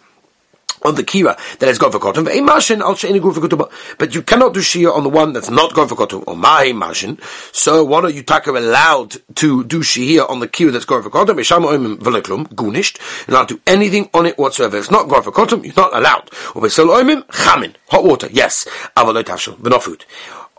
on 0.83 0.95
the 0.95 1.03
kira 1.03 1.37
that 1.59 1.67
has 1.67 1.77
gone 1.77 1.91
for 1.91 1.99
cotton, 1.99 2.23
but 2.23 4.15
you 4.15 4.21
cannot 4.21 4.53
do 4.53 4.59
shia 4.59 4.95
on 4.95 5.03
the 5.03 5.09
one 5.09 5.33
that's 5.33 5.49
not 5.49 5.73
gone 5.73 5.87
for 5.87 5.95
cotton, 5.95 6.23
or 6.27 6.35
my 6.35 6.71
mashin. 6.73 7.19
So 7.53 7.83
what 7.83 8.05
are 8.05 8.09
you 8.09 8.23
taka 8.23 8.51
allowed 8.51 9.17
to 9.35 9.63
do 9.63 9.81
shia 9.81 10.29
on 10.29 10.39
the 10.39 10.47
kira 10.47 10.71
that's 10.71 10.85
gone 10.85 11.03
for 11.03 11.09
cotton? 11.09 11.37
You're 11.37 13.37
not 13.37 13.47
do 13.47 13.61
anything 13.67 14.09
on 14.13 14.25
it 14.25 14.37
whatsoever. 14.37 14.77
If 14.77 14.83
it's 14.83 14.91
not 14.91 15.09
gone 15.09 15.23
for 15.23 15.31
cotton, 15.31 15.63
you're 15.63 15.73
not 15.75 15.95
allowed. 15.95 16.29
Or 16.55 16.67
chamin, 16.67 17.75
hot 17.89 18.03
water, 18.03 18.27
yes. 18.31 18.67
Avalotashel, 18.97 19.57
but 19.59 19.69
not 19.69 19.83
food. 19.83 20.05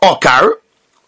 Okar, 0.01 0.57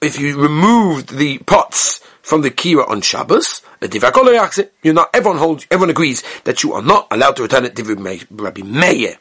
if 0.01 0.19
you 0.19 0.39
removed 0.39 1.17
the 1.17 1.39
pots 1.39 2.01
from 2.21 2.41
the 2.41 2.51
kira 2.51 2.87
on 2.89 3.01
Shabbos, 3.01 3.61
you're 3.93 4.93
not, 4.93 5.09
everyone 5.13 5.37
holds, 5.37 5.65
everyone 5.71 5.89
agrees 5.89 6.23
that 6.43 6.63
you 6.63 6.73
are 6.73 6.81
not 6.81 7.07
allowed 7.11 7.35
to 7.37 7.43
return 7.43 7.65
it 7.65 8.27
Rabbi 8.31 8.61
Meir. 8.61 9.17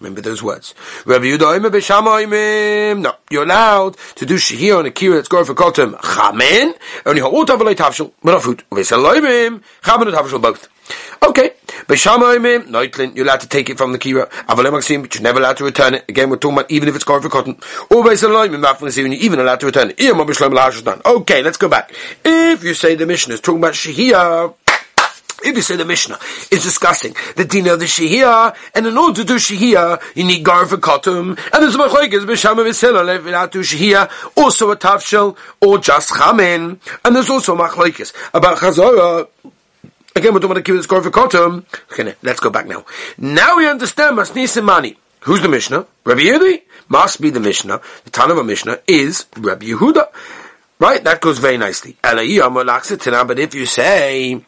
Remember 0.00 0.20
those 0.20 0.42
words. 0.42 0.74
Rabbi 1.06 1.36
No, 1.36 3.12
you're 3.30 3.44
allowed 3.44 3.96
to 4.16 4.26
do 4.26 4.34
shehir 4.34 4.78
on 4.78 4.86
a 4.86 4.90
kira 4.90 5.14
that's 5.14 5.28
going 5.28 5.44
for 5.44 5.54
kotem 5.54 5.94
chamen. 6.00 6.74
Only 7.06 7.20
ha'ut 7.20 7.46
avalei 7.46 7.76
tavshel, 7.76 8.10
but 8.22 8.32
not 8.32 8.42
food. 8.42 8.64
V'esaloimim 8.72 9.62
chamen 9.82 10.08
and 10.08 10.16
tavshel 10.16 10.42
both. 10.42 10.68
Okay, 11.22 11.52
b'shamayimim 11.86 12.66
noitlin. 12.66 13.14
You're 13.14 13.24
allowed 13.24 13.40
to 13.40 13.48
take 13.48 13.70
it 13.70 13.78
from 13.78 13.92
the 13.92 13.98
kira. 13.98 14.28
Avalei 14.46 14.70
maksim, 14.72 15.02
but 15.02 15.14
you're 15.14 15.22
never 15.22 15.38
allowed 15.38 15.56
to 15.58 15.64
return 15.64 15.94
it. 15.94 16.04
Again, 16.08 16.30
we're 16.30 16.36
talking 16.36 16.58
about 16.58 16.70
even 16.70 16.88
if 16.88 16.94
it's 16.96 17.04
going 17.04 17.22
for 17.22 17.28
cotton. 17.28 17.54
Mafnasim, 17.54 18.96
you're 18.96 19.14
even 19.14 19.38
allowed 19.40 19.60
to 19.60 19.66
return 19.66 19.92
it. 19.96 21.06
Okay, 21.06 21.42
let's 21.42 21.56
go 21.56 21.68
back. 21.68 21.92
If 22.24 22.64
you 22.64 22.74
say 22.74 22.94
the 22.96 23.06
mission 23.06 23.32
is 23.32 23.40
talking 23.40 23.60
about 23.60 23.74
shehir. 23.74 24.54
If 25.44 25.56
you 25.56 25.62
say 25.62 25.74
the 25.74 25.84
Mishnah 25.84 26.20
is 26.52 26.62
discussing 26.62 27.16
the 27.34 27.44
din 27.44 27.66
of 27.66 27.80
the 27.80 27.86
Shehiyah, 27.86 28.54
and 28.76 28.86
in 28.86 28.96
order 28.96 29.22
to 29.22 29.26
do 29.26 29.34
Shehiyah, 29.34 30.00
you 30.14 30.22
need 30.22 30.44
Gar 30.44 30.66
for 30.66 30.76
Kotum, 30.76 31.30
and 31.30 31.62
there's 31.62 31.74
a 31.74 31.78
Machlaikis, 31.78 32.24
B'Shama 32.24 32.64
V'Sela, 32.64 33.02
Levinat 33.02 33.50
do 33.50 33.58
Shehiyah, 33.58 34.08
also 34.36 34.70
a 34.70 34.76
Tafshel, 34.76 35.36
or 35.60 35.78
just 35.78 36.10
Chamin, 36.10 36.78
and 37.04 37.16
there's 37.16 37.28
also 37.28 37.56
Machlaikis 37.56 38.12
about 38.32 38.58
Chazorah, 38.58 39.26
Again, 40.14 40.34
we're 40.34 40.40
talking 40.40 40.56
about 40.56 40.64
the 40.64 40.72
kibbutz 40.72 40.86
for 40.86 41.10
Kotum. 41.10 41.64
Okay, 41.90 42.14
let's 42.22 42.38
go 42.38 42.50
back 42.50 42.66
now. 42.66 42.84
Now 43.16 43.56
we 43.56 43.66
understand 43.66 44.18
Masnis 44.18 44.62
Mani. 44.62 44.98
Who's 45.20 45.40
the 45.40 45.48
Mishnah? 45.48 45.86
Rabbi 46.04 46.20
Yehuda 46.20 46.62
must 46.88 47.20
be 47.20 47.30
the 47.30 47.40
Mishnah. 47.40 47.80
The 48.04 48.10
Tanah 48.10 48.38
of 48.38 48.44
Mishnah 48.44 48.80
is 48.86 49.24
Rabbi 49.38 49.66
Yehuda. 49.66 50.08
Right? 50.78 51.02
That 51.04 51.20
goes 51.20 51.38
very 51.38 51.56
nicely. 51.56 51.96
But 52.02 52.18
if 53.38 53.54
you 53.54 53.66
say, 53.66 54.44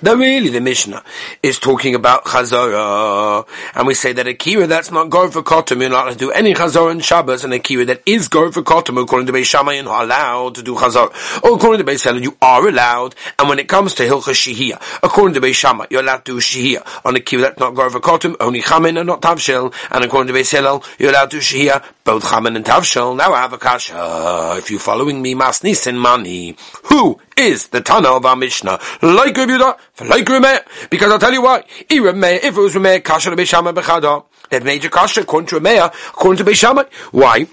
now 0.00 0.14
really 0.14 0.48
the 0.48 0.60
Mishnah 0.60 1.04
is 1.42 1.58
talking 1.58 1.94
about 1.94 2.24
Chazorah, 2.24 3.46
and 3.74 3.86
we 3.86 3.94
say 3.94 4.12
that 4.14 4.26
a 4.26 4.32
kira 4.32 4.66
that's 4.66 4.90
not 4.90 5.10
going 5.10 5.30
for 5.30 5.42
Kotum, 5.42 5.80
you're 5.80 5.90
not 5.90 6.04
allowed 6.04 6.12
to 6.14 6.18
do 6.18 6.30
any 6.30 6.54
Chazorah 6.54 6.92
in 6.92 7.00
Shabbos, 7.00 7.44
and 7.44 7.52
a 7.52 7.58
kira 7.58 7.86
that 7.86 8.02
is 8.06 8.28
going 8.28 8.52
for 8.52 8.62
Kotum, 8.62 9.00
according 9.00 9.26
to 9.26 9.32
Beis 9.32 9.44
Shammai, 9.44 9.74
you're 9.74 9.84
not 9.84 10.04
allowed 10.04 10.54
to 10.54 10.62
do 10.62 10.74
Chazorah. 10.74 11.44
Or 11.44 11.56
according 11.56 11.84
to 11.84 11.92
Beis 11.92 12.04
Hillel, 12.04 12.22
you 12.22 12.36
are 12.40 12.66
allowed, 12.66 13.14
and 13.38 13.48
when 13.48 13.58
it 13.58 13.68
comes 13.68 13.94
to 13.94 14.04
Hilchah 14.04 14.32
Shihiyah, 14.32 15.00
according 15.02 15.34
to 15.34 15.40
Beis 15.40 15.54
Shammai, 15.54 15.86
you're 15.90 16.00
allowed 16.00 16.24
to 16.24 16.34
do 16.34 16.38
Shihiyah 16.38 17.04
on 17.04 17.16
a 17.16 17.20
kira 17.20 17.42
that's 17.42 17.60
not 17.60 17.74
going 17.74 17.90
for 17.90 18.00
Kotum, 18.00 18.36
only 18.40 18.62
Chamin 18.62 18.98
and 18.98 19.06
not 19.06 19.20
Tavshil, 19.20 19.74
and 19.90 20.04
according 20.04 20.32
to 20.32 20.38
Beis 20.38 20.50
Hillel, 20.50 20.82
you're 20.98 21.10
allowed 21.10 21.30
to 21.30 21.36
do 21.36 21.42
Shihiyah, 21.42 21.84
both 22.04 22.24
Chamin 22.24 22.56
and 22.56 22.64
Tavshil. 22.64 23.16
Now 23.16 23.32
I 23.32 23.42
have 23.42 23.52
a 23.52 23.58
kasha. 23.58 24.56
If 24.56 24.70
you're 24.70 24.80
following 24.80 25.20
me, 25.20 25.34
Masnis 25.34 25.86
and 25.86 26.00
Mani, 26.00 26.56
who 26.84 27.20
is 27.36 27.68
the 27.68 27.80
Tana 27.80 28.08
of 28.10 28.24
our 28.24 28.36
Mishnah. 28.36 28.78
Like 29.02 29.36
Rabbi 29.36 29.52
Yehuda, 29.52 30.08
like 30.08 30.28
Rabbi 30.28 30.58
Because 30.90 31.12
I'll 31.12 31.18
tell 31.18 31.32
you 31.32 31.42
why. 31.42 31.64
If 31.88 32.44
it 32.44 32.60
was 32.60 32.74
Rabbi 32.74 33.00
Kasha 33.00 33.30
Rabbi 33.30 33.44
Shammai 33.44 33.72
Bechada, 33.72 34.24
that 34.50 34.64
major 34.64 34.88
Kasha 34.88 35.22
according 35.22 35.48
to 35.48 35.58
Rabbi 35.58 35.90
according 36.08 36.44
to 36.44 36.52
Rabbi 36.52 36.82
Why? 37.10 37.46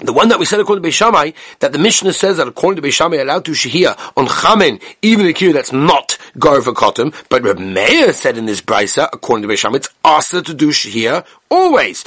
The 0.00 0.12
one 0.12 0.28
that 0.28 0.38
we 0.38 0.44
said 0.44 0.60
according 0.60 0.82
to 0.82 0.88
Beishamai, 0.88 1.34
that 1.60 1.72
the 1.72 1.78
Mishnah 1.78 2.12
says 2.12 2.38
that 2.38 2.48
according 2.48 2.82
to 2.82 2.88
Beishamai, 2.88 3.20
allowed 3.20 3.44
to 3.44 3.52
shehia 3.52 3.96
on 4.16 4.26
chamen, 4.26 4.80
even 5.02 5.26
a 5.26 5.32
kir 5.32 5.52
that's 5.52 5.72
not 5.72 6.18
gar 6.38 6.60
for 6.62 6.72
cotton, 6.72 7.12
but 7.28 7.42
Reb 7.42 7.58
Meir 7.58 8.12
said 8.12 8.36
in 8.36 8.46
this 8.46 8.60
brisa, 8.60 9.08
according 9.12 9.46
to 9.46 9.54
Beishamai, 9.54 9.76
it's 9.76 9.88
asa 10.04 10.42
to 10.42 10.52
do 10.52 10.70
shehia 10.70 11.24
always. 11.50 12.02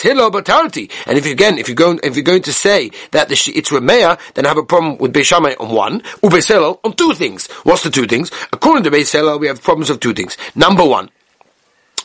Hilo 0.00 0.30
batarti. 0.30 0.90
And 1.06 1.18
if 1.18 1.26
you, 1.26 1.32
again, 1.32 1.58
if 1.58 1.68
you're 1.68 1.74
going, 1.74 2.00
if 2.02 2.16
you're 2.16 2.22
going 2.22 2.42
to 2.42 2.52
say 2.52 2.90
that 3.10 3.28
the, 3.28 3.52
it's 3.54 3.70
Reb 3.70 3.82
Meir, 3.82 4.16
then 4.34 4.46
I 4.46 4.48
have 4.48 4.58
a 4.58 4.62
problem 4.62 4.96
with 4.98 5.12
Beishamai 5.12 5.60
on 5.60 5.74
one, 5.74 6.00
ubeis 6.22 6.78
on 6.82 6.92
two 6.94 7.12
things. 7.12 7.46
What's 7.64 7.82
the 7.82 7.90
two 7.90 8.06
things? 8.06 8.30
According 8.52 8.84
to 8.84 8.90
Beis 8.90 9.40
we 9.40 9.46
have 9.48 9.62
problems 9.62 9.90
of 9.90 10.00
two 10.00 10.14
things. 10.14 10.36
Number 10.54 10.84
one, 10.84 11.10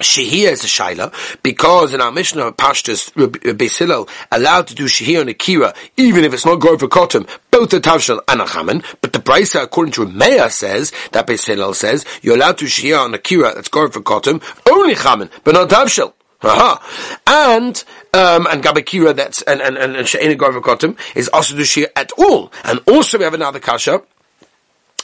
Shehir 0.02 0.52
is 0.52 0.64
a 0.64 0.68
shaila 0.68 1.14
because 1.44 1.94
in 1.94 2.02
our 2.02 2.12
Mishnah 2.12 2.54
Pashtas 2.54 3.12
Beis 3.14 4.10
allowed 4.32 4.68
to 4.68 4.76
do 4.76 4.86
Shehir 4.86 5.22
and 5.22 5.30
Akira 5.30 5.74
even 5.98 6.24
if 6.24 6.34
it's 6.34 6.46
not 6.46 6.56
going 6.56 6.80
for 6.80 6.88
cotton, 6.88 7.28
both 7.52 7.70
the 7.70 7.80
Tavshel 7.80 8.20
and 8.28 8.42
a. 8.42 8.84
But 9.02 9.14
the 9.14 9.20
Brisa, 9.20 9.64
according 9.64 9.94
to 9.94 10.08
Meah, 10.08 10.50
says 10.50 10.92
that 11.12 11.28
Beis 11.28 11.76
says 11.76 12.06
you're 12.22 12.36
allowed 12.36 12.58
to 12.60 12.66
Shehir 12.66 13.00
on 13.00 13.14
Akira 13.14 13.54
that's 13.54 13.70
going 13.70 13.92
for 13.92 14.02
cotton 14.02 14.42
only 14.70 14.96
Chaman, 14.96 15.30
but 15.44 15.54
not 15.54 15.70
Tavshel. 15.70 16.14
Aha. 16.44 17.22
And 17.26 17.84
um, 18.14 18.48
and 18.48 18.62
Gabakira 18.62 19.16
that's 19.16 19.42
and 19.44 19.62
and 19.62 19.78
and, 19.78 19.96
and 19.96 20.08
She'ena 20.08 20.36
Garvakotim 20.36 20.98
is 21.16 21.30
also 21.30 21.56
do 21.56 21.64
Shir 21.64 21.88
at 21.96 22.12
all. 22.18 22.52
And 22.64 22.80
also 22.88 23.18
we 23.18 23.24
have 23.24 23.34
another 23.34 23.60
kasha 23.60 23.94
and 23.94 24.04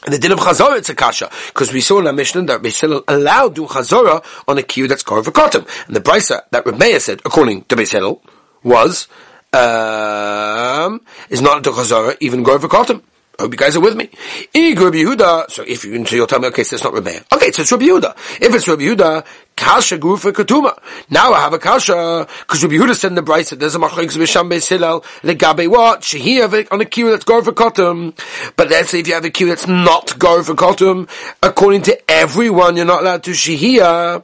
the 0.07 0.17
din 0.17 0.31
of 0.31 0.39
Chazorah, 0.39 0.77
it's 0.77 0.89
a 0.89 0.95
kasha. 0.95 1.29
Because 1.47 1.73
we 1.73 1.81
saw 1.81 1.99
in 1.99 2.07
our 2.07 2.13
Mishnah 2.13 2.43
that 2.43 2.61
Beis 2.61 3.03
allowed 3.07 3.55
do 3.55 3.65
Chazorah 3.65 4.23
on 4.47 4.57
a 4.57 4.63
queue 4.63 4.87
that's 4.87 5.03
for 5.03 5.31
cotton. 5.31 5.65
And 5.87 5.95
the 5.95 6.01
brisa 6.01 6.41
that 6.51 6.65
Rameya 6.65 7.01
said, 7.01 7.21
according 7.25 7.63
to 7.65 7.75
Beis 7.75 8.19
was, 8.63 9.07
um, 9.51 11.01
is 11.29 11.41
not 11.41 11.63
to 11.63 11.71
Chazorah, 11.71 12.17
even 12.21 12.43
carved 12.43 12.61
for 12.61 12.69
cotton. 12.69 13.01
I 13.39 13.43
hope 13.43 13.53
you 13.53 13.57
guys 13.57 13.77
are 13.77 13.79
with 13.79 13.95
me. 13.95 14.09
Yehuda. 14.53 15.49
So 15.49 15.63
if 15.63 15.85
you, 15.85 16.05
so 16.05 16.17
you'll 16.17 16.27
tell 16.27 16.39
me, 16.39 16.49
okay, 16.49 16.63
so 16.63 16.75
it's 16.75 16.83
not 16.83 16.91
Rabbi. 16.93 17.19
Okay, 17.33 17.51
so 17.51 17.61
it's 17.61 17.71
Rabbi 17.71 17.85
Yehuda. 17.85 18.41
If 18.41 18.53
it's 18.53 18.67
Rabbi 18.67 18.81
Yehuda, 18.81 19.25
kasha 19.55 19.97
gufa 19.97 20.33
katuma. 20.33 20.77
Now 21.09 21.31
I 21.31 21.39
have 21.39 21.53
a 21.53 21.57
kasha 21.59 22.27
because 22.41 22.63
Rabbi 22.63 22.75
Yehuda 22.75 23.05
in 23.05 23.15
the 23.15 23.21
Brisa 23.21 23.57
there's 23.57 23.75
a 23.75 23.79
machlokes 23.79 24.17
b'sham 24.17 24.49
beis 24.49 24.67
Hillel 24.67 25.05
legabe 25.21 25.69
what 25.69 26.01
shehiyah 26.01 26.67
on 26.69 26.81
a 26.81 26.85
kiru 26.85 27.11
that's 27.11 27.23
gar 27.23 27.41
for 27.41 27.53
kotum. 27.53 28.13
But 28.57 28.69
let's 28.69 28.89
say 28.89 28.99
if 28.99 29.07
you 29.07 29.13
have 29.13 29.23
a 29.23 29.29
kiru 29.29 29.47
that's 29.47 29.67
not 29.67 30.19
gar 30.19 30.43
for 30.43 30.53
kotum, 30.53 31.09
according 31.41 31.83
to 31.83 32.11
everyone, 32.11 32.75
you're 32.75 32.85
not 32.85 33.03
allowed 33.03 33.23
to 33.23 33.31
shehiyah. 33.31 34.23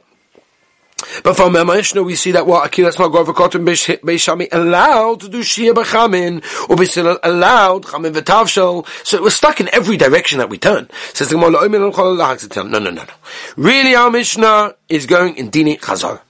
But 1.22 1.36
from 1.36 1.52
Mishnah 1.52 2.02
we 2.02 2.14
see 2.14 2.32
that 2.32 2.46
what 2.46 2.70
Akilas 2.70 2.98
Magor 2.98 3.24
v'Kotim 3.24 3.66
Beishami 3.66 4.48
allowed 4.50 5.20
to 5.20 5.28
do 5.28 5.40
Shia 5.40 5.74
b'Chamin 5.74 6.36
or 6.70 6.76
Beisil 6.76 7.18
allowed 7.22 7.84
Chamin 7.84 8.14
v'Tavshel. 8.14 8.86
So 9.04 9.22
we're 9.22 9.30
stuck 9.30 9.60
in 9.60 9.68
every 9.74 9.98
direction 9.98 10.38
that 10.38 10.48
we 10.48 10.56
turn. 10.56 10.88
Says 11.12 11.28
the 11.28 11.34
Gemara, 11.34 11.68
no, 11.68 12.78
no, 12.78 12.78
no, 12.78 12.90
no. 12.90 13.04
Really, 13.56 13.94
our 13.94 14.10
Mishnah 14.10 14.74
is 14.88 15.04
going 15.04 15.36
in 15.36 15.50
Dini 15.50 15.78
Chazar. 15.78 16.20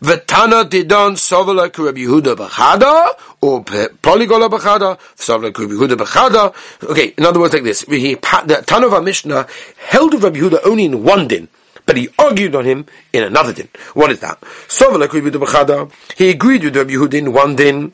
V'tana 0.00 0.64
didon 0.68 1.16
sovala 1.16 1.76
Rabbi 1.76 2.00
Yehuda 2.00 2.36
b'chada 2.36 3.08
or 3.42 3.62
polygola 3.62 4.48
b'chada 4.48 4.98
sovala 5.16 5.56
Rabbi 5.56 5.74
Yehuda 5.74 5.96
b'chada. 5.96 6.88
Okay, 6.88 7.12
in 7.18 7.26
other 7.26 7.40
words, 7.40 7.52
like 7.52 7.64
this: 7.64 7.82
the 7.82 8.64
Tana 8.66 8.86
of 8.86 8.94
our 8.94 9.02
Mishnah 9.02 9.46
held 9.76 10.14
of 10.14 10.22
Rabbi 10.22 10.38
Yehuda 10.38 10.60
only 10.64 10.84
in 10.86 11.02
one 11.02 11.28
din 11.28 11.48
but 11.86 11.96
he 11.96 12.08
argued 12.18 12.54
on 12.54 12.64
him 12.64 12.86
in 13.12 13.22
another 13.24 13.52
din. 13.52 13.68
What 13.94 14.10
is 14.10 14.20
that? 14.20 14.38
He 16.16 16.30
agreed 16.30 16.64
with 16.64 16.76
Rabbi 16.76 16.92
Yehuda 16.92 17.14
in 17.14 17.32
one 17.32 17.56
din, 17.56 17.92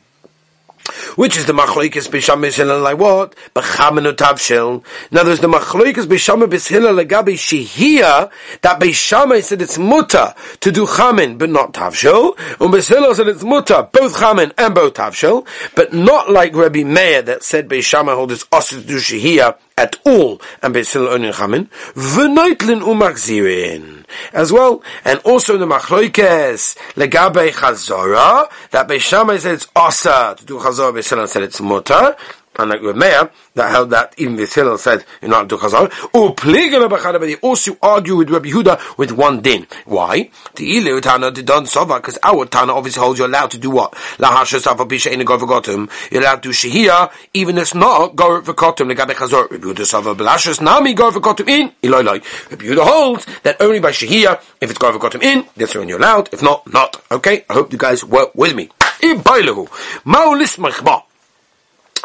which 1.15 1.37
is 1.37 1.45
the 1.45 1.53
machlokes 1.53 2.09
b'sham 2.09 2.41
b'shilal 2.41 2.81
like 2.81 2.97
what? 2.97 3.35
B'chamen 3.53 4.11
utavshil. 4.11 4.83
Now 5.11 5.23
there's 5.23 5.39
the 5.39 5.47
machlokes 5.47 6.05
b'sham 6.05 6.43
b'shilal 6.43 7.03
legabi 7.03 7.35
shehia 7.35 8.31
that 8.61 8.79
b'sham 8.79 9.41
said 9.43 9.61
it's 9.61 9.77
muta 9.77 10.35
to 10.59 10.71
do 10.71 10.85
chamen 10.85 11.37
but 11.37 11.49
not 11.49 11.73
tavshil, 11.73 12.37
and 12.59 12.73
b'shilal 12.73 13.15
said 13.15 13.27
it's 13.27 13.43
muta 13.43 13.89
both 13.91 14.17
chamen 14.17 14.51
and 14.57 14.75
both 14.75 14.93
tavshil, 14.93 15.47
but 15.75 15.93
not 15.93 16.29
like 16.29 16.55
Rabbi 16.55 16.83
Meir 16.83 17.21
that 17.21 17.43
said 17.43 17.69
b'sham 17.69 18.13
hold 18.13 18.31
it's 18.31 18.45
also 18.51 18.79
to 18.79 18.85
do 18.85 18.97
shehia 18.97 19.57
at 19.77 19.97
all, 20.05 20.39
and 20.61 20.75
Beisil 20.75 21.07
Onin 21.09 21.33
Chamin, 21.33 21.67
V'noitlin 21.95 22.81
Umakzirin, 22.81 24.00
as 24.33 24.51
well, 24.51 24.83
and 25.05 25.19
also 25.19 25.55
in 25.55 25.59
the 25.59 25.65
Machloikes, 25.65 26.77
Legabe 26.93 27.51
Chazora, 27.51 28.49
that 28.71 28.87
Beishamai 28.87 29.39
said 29.39 29.55
it's 29.55 29.67
Asa 29.75 30.35
to 30.37 30.45
do 30.45 30.57
Chazora, 30.59 30.93
Beisil 30.93 31.27
said 31.27 31.43
it's 31.43 31.59
Mutar, 31.61 32.17
unlike 32.57 32.81
with 32.81 32.95
Meir, 32.95 33.31
that 33.55 33.69
held 33.69 33.89
that 33.91 34.13
even 34.17 34.35
the 34.35 34.45
Hillel 34.45 34.77
said 34.77 35.05
you're 35.21 35.29
not 35.29 35.49
to 35.49 35.57
chazal. 35.57 35.89
Upligel 35.89 37.21
they 37.21 37.35
also 37.35 37.77
argue 37.81 38.15
with 38.15 38.29
Rabbi 38.29 38.49
Yehuda 38.49 38.97
with 38.97 39.11
one 39.11 39.41
din. 39.41 39.67
Why? 39.85 40.29
The 40.55 40.77
ilu 40.77 41.01
tana 41.01 41.31
did 41.31 41.45
don 41.45 41.65
sova 41.65 41.97
because 41.97 42.17
our 42.23 42.45
tana 42.45 42.73
obviously 42.73 43.01
holds 43.01 43.19
you're 43.19 43.27
allowed 43.27 43.51
to 43.51 43.57
do 43.57 43.69
what? 43.69 43.93
Lahasha 44.17 44.59
safa 44.59 44.85
bisha 44.85 45.11
in 45.11 45.23
go 45.25 45.37
v'gotum. 45.37 45.89
You're 46.11 46.21
allowed 46.21 46.43
to 46.43 46.49
shehia 46.49 47.11
even 47.33 47.57
if 47.57 47.63
it's 47.63 47.75
not 47.75 48.15
go 48.15 48.41
v'gotum 48.41 48.93
legabe 48.93 49.13
chazor. 49.13 49.49
Rabbi 49.51 49.65
Yehuda 49.65 49.85
sova 49.85 50.15
b'lashas 50.15 50.61
nami 50.61 50.93
go 50.93 51.11
v'gotum 51.11 51.47
in 51.47 51.71
iloi 51.83 52.03
loi. 52.03 52.21
Rabbi 52.49 52.65
Yehuda 52.65 52.85
holds 52.85 53.25
that 53.43 53.61
only 53.61 53.79
by 53.79 53.91
shehia 53.91 54.41
if 54.59 54.69
it's 54.69 54.79
go 54.79 54.91
v'gotum 54.97 55.21
in 55.23 55.45
that's 55.55 55.75
when 55.75 55.87
you're 55.89 55.99
allowed. 55.99 56.29
If 56.33 56.41
not, 56.41 56.71
not. 56.71 57.01
Okay. 57.11 57.45
I 57.49 57.53
hope 57.53 57.71
you 57.71 57.77
guys 57.77 58.03
work 58.03 58.33
with 58.35 58.55
me. 58.55 58.69
Ibailahu 59.01 59.67
ma'ulis 60.05 60.57
mechma. 60.57 61.03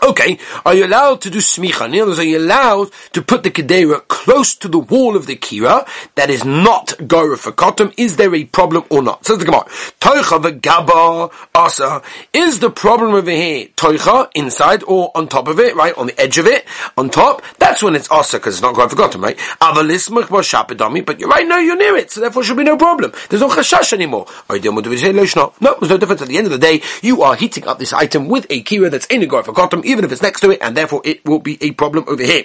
Okay, 0.03 0.39
are 0.67 0.75
you 0.75 0.85
allowed 0.85 1.23
to 1.23 1.31
do 1.31 1.39
smicha? 1.39 1.87
In 1.87 1.95
other 1.95 2.07
words, 2.09 2.19
are 2.19 2.25
you 2.25 2.39
allowed 2.39 2.91
to 3.13 3.23
put 3.23 3.43
the 3.43 3.51
kedera 3.51 4.07
close 4.09 4.55
to 4.57 4.69
the 4.69 4.79
wall 4.79 5.17
of 5.17 5.27
the 5.27 5.37
kira 5.37 5.89
that 6.17 6.29
is 6.29 6.45
not 6.45 6.93
gora 7.09 7.39
for 7.39 7.51
kotum? 7.51 7.95
Is 7.97 8.17
there 8.17 8.35
a 8.35 8.45
problem 8.45 8.85
or 8.91 9.03
not? 9.03 9.25
Says 9.25 9.39
the 9.39 9.47
Gemara. 9.47 9.65
Toicha 10.01 10.43
v'gaba 10.43 11.33
asa. 11.55 12.03
Is 12.35 12.59
the 12.61 12.69
problem 12.69 13.15
over 13.15 13.31
here 13.31 13.69
toicha 13.69 14.31
inside 14.35 14.83
or 14.85 15.11
on 15.15 15.29
top 15.29 15.49
of 15.49 15.59
it, 15.59 15.75
right? 15.75 15.97
On 15.97 16.07
the 16.07 16.21
edge 16.21 16.37
of 16.37 16.47
it, 16.47 16.67
on 16.99 17.09
top? 17.09 17.43
That's 17.59 17.83
when 17.83 17.95
it's 17.95 18.11
asa 18.11 18.37
because 18.37 18.57
it's 18.57 18.63
not 18.63 18.75
gora 18.75 18.91
for 18.91 18.97
kotum, 18.97 19.23
right? 19.23 19.39
Avalismach 19.63 20.27
shapidami, 20.27 21.07
but 21.07 21.19
you're 21.19 21.31
right, 21.31 21.49
no, 21.49 21.57
you're 21.57 21.77
near 21.77 21.97
it, 21.97 22.11
so 22.11 22.21
therefore 22.21 22.45
should 22.45 22.59
be 22.59 22.65
no 22.65 22.77
problem. 22.77 23.13
There's 23.31 23.41
no 23.41 23.49
chashash 23.49 23.95
anymore. 23.95 24.27
No, 24.51 24.57
there's 24.59 25.91
no 25.91 25.99
difference. 25.99 26.23
At 26.23 26.29
the 26.29 26.37
end 26.37 26.47
of 26.47 26.53
the 26.53 26.59
day, 26.59 26.83
you 27.03 27.23
are 27.23 27.35
heating 27.35 27.67
up 27.67 27.79
this 27.79 27.95
item 27.95 28.29
with 28.29 28.47
a 28.51 28.63
kira 28.63 28.91
that's 28.91 29.07
in 29.07 29.23
a 29.23 29.27
gora 29.27 29.43
for 29.43 29.55
kotum 29.55 29.87
even 29.97 30.05
if 30.05 30.13
it's 30.13 30.23
next 30.23 30.41
to 30.41 30.51
it, 30.51 30.59
and 30.63 30.77
therefore 30.77 31.01
it 31.05 31.25
will 31.25 31.39
be 31.39 31.59
a 31.63 31.71
problem 31.73 32.05
over 32.07 32.23
here. 32.23 32.45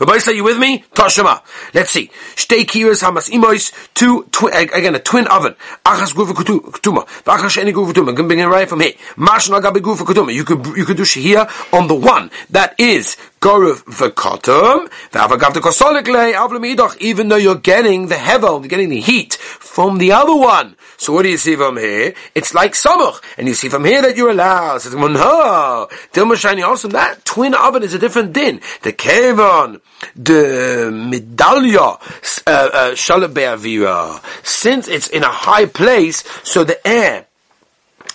Rabbi, 0.00 0.18
are 0.26 0.32
you 0.32 0.44
with 0.44 0.58
me? 0.58 0.84
Tashema. 0.94 1.42
Let's 1.74 1.90
see. 1.90 2.10
Shtei 2.36 2.64
kiras 2.64 3.02
hamas 3.02 3.28
imois, 3.28 3.70
two, 3.92 4.26
twi- 4.32 4.50
again, 4.50 4.94
a 4.94 4.98
twin 4.98 5.26
oven. 5.26 5.54
Achas 5.84 6.14
gufa 6.14 6.32
kutuma. 6.32 7.06
V'achas 7.24 7.50
sheni 7.58 7.72
gufa 7.72 7.92
kutuma. 7.92 8.16
Can 8.16 8.26
bring 8.26 8.38
it 8.38 8.46
right 8.46 8.68
from 8.68 8.80
here. 8.80 8.92
Mash 9.16 9.48
nagabi 9.48 9.80
gufa 9.80 10.04
kutuma. 10.06 10.32
You 10.32 10.44
could, 10.44 10.64
you 10.76 10.86
could 10.86 10.96
do 10.96 11.02
shihia 11.02 11.50
on 11.74 11.86
the 11.86 11.94
one 11.94 12.30
that 12.50 12.74
is 12.78 13.16
Goruv 13.40 13.84
v'kotum, 13.84 14.88
v'avagav 15.12 15.54
the 15.54 15.60
kosolik 15.60 16.08
lei, 16.08 16.32
avlam 16.32 16.96
even 17.00 17.28
though 17.28 17.36
you're 17.36 17.54
getting 17.54 18.08
the 18.08 18.16
hevel, 18.16 18.60
you're 18.60 18.68
getting 18.68 18.88
the 18.88 19.00
heat 19.00 19.34
from 19.34 19.98
the 19.98 20.12
other 20.12 20.34
one. 20.34 20.74
So 20.96 21.12
what 21.12 21.22
do 21.22 21.28
you 21.28 21.36
see 21.36 21.54
from 21.54 21.76
here? 21.76 22.14
It's 22.34 22.52
like 22.52 22.72
samuch, 22.72 23.22
and 23.36 23.46
you 23.46 23.54
see 23.54 23.68
from 23.68 23.84
here 23.84 24.02
that 24.02 24.16
you're 24.16 24.30
allowed. 24.30 24.78
Says, 24.78 24.96
no, 24.96 25.88
Dilma 26.12 26.64
awesome. 26.66 26.90
That 26.90 27.24
twin 27.24 27.54
oven 27.54 27.84
is 27.84 27.94
a 27.94 27.98
different 28.00 28.32
din. 28.32 28.60
The 28.82 28.92
kevon, 28.92 29.80
the 30.16 30.90
medallia, 30.90 32.00
uh, 32.48 32.94
uh, 32.96 34.20
since 34.42 34.88
it's 34.88 35.08
in 35.08 35.22
a 35.22 35.30
high 35.30 35.66
place, 35.66 36.24
so 36.42 36.64
the 36.64 36.84
air 36.84 37.27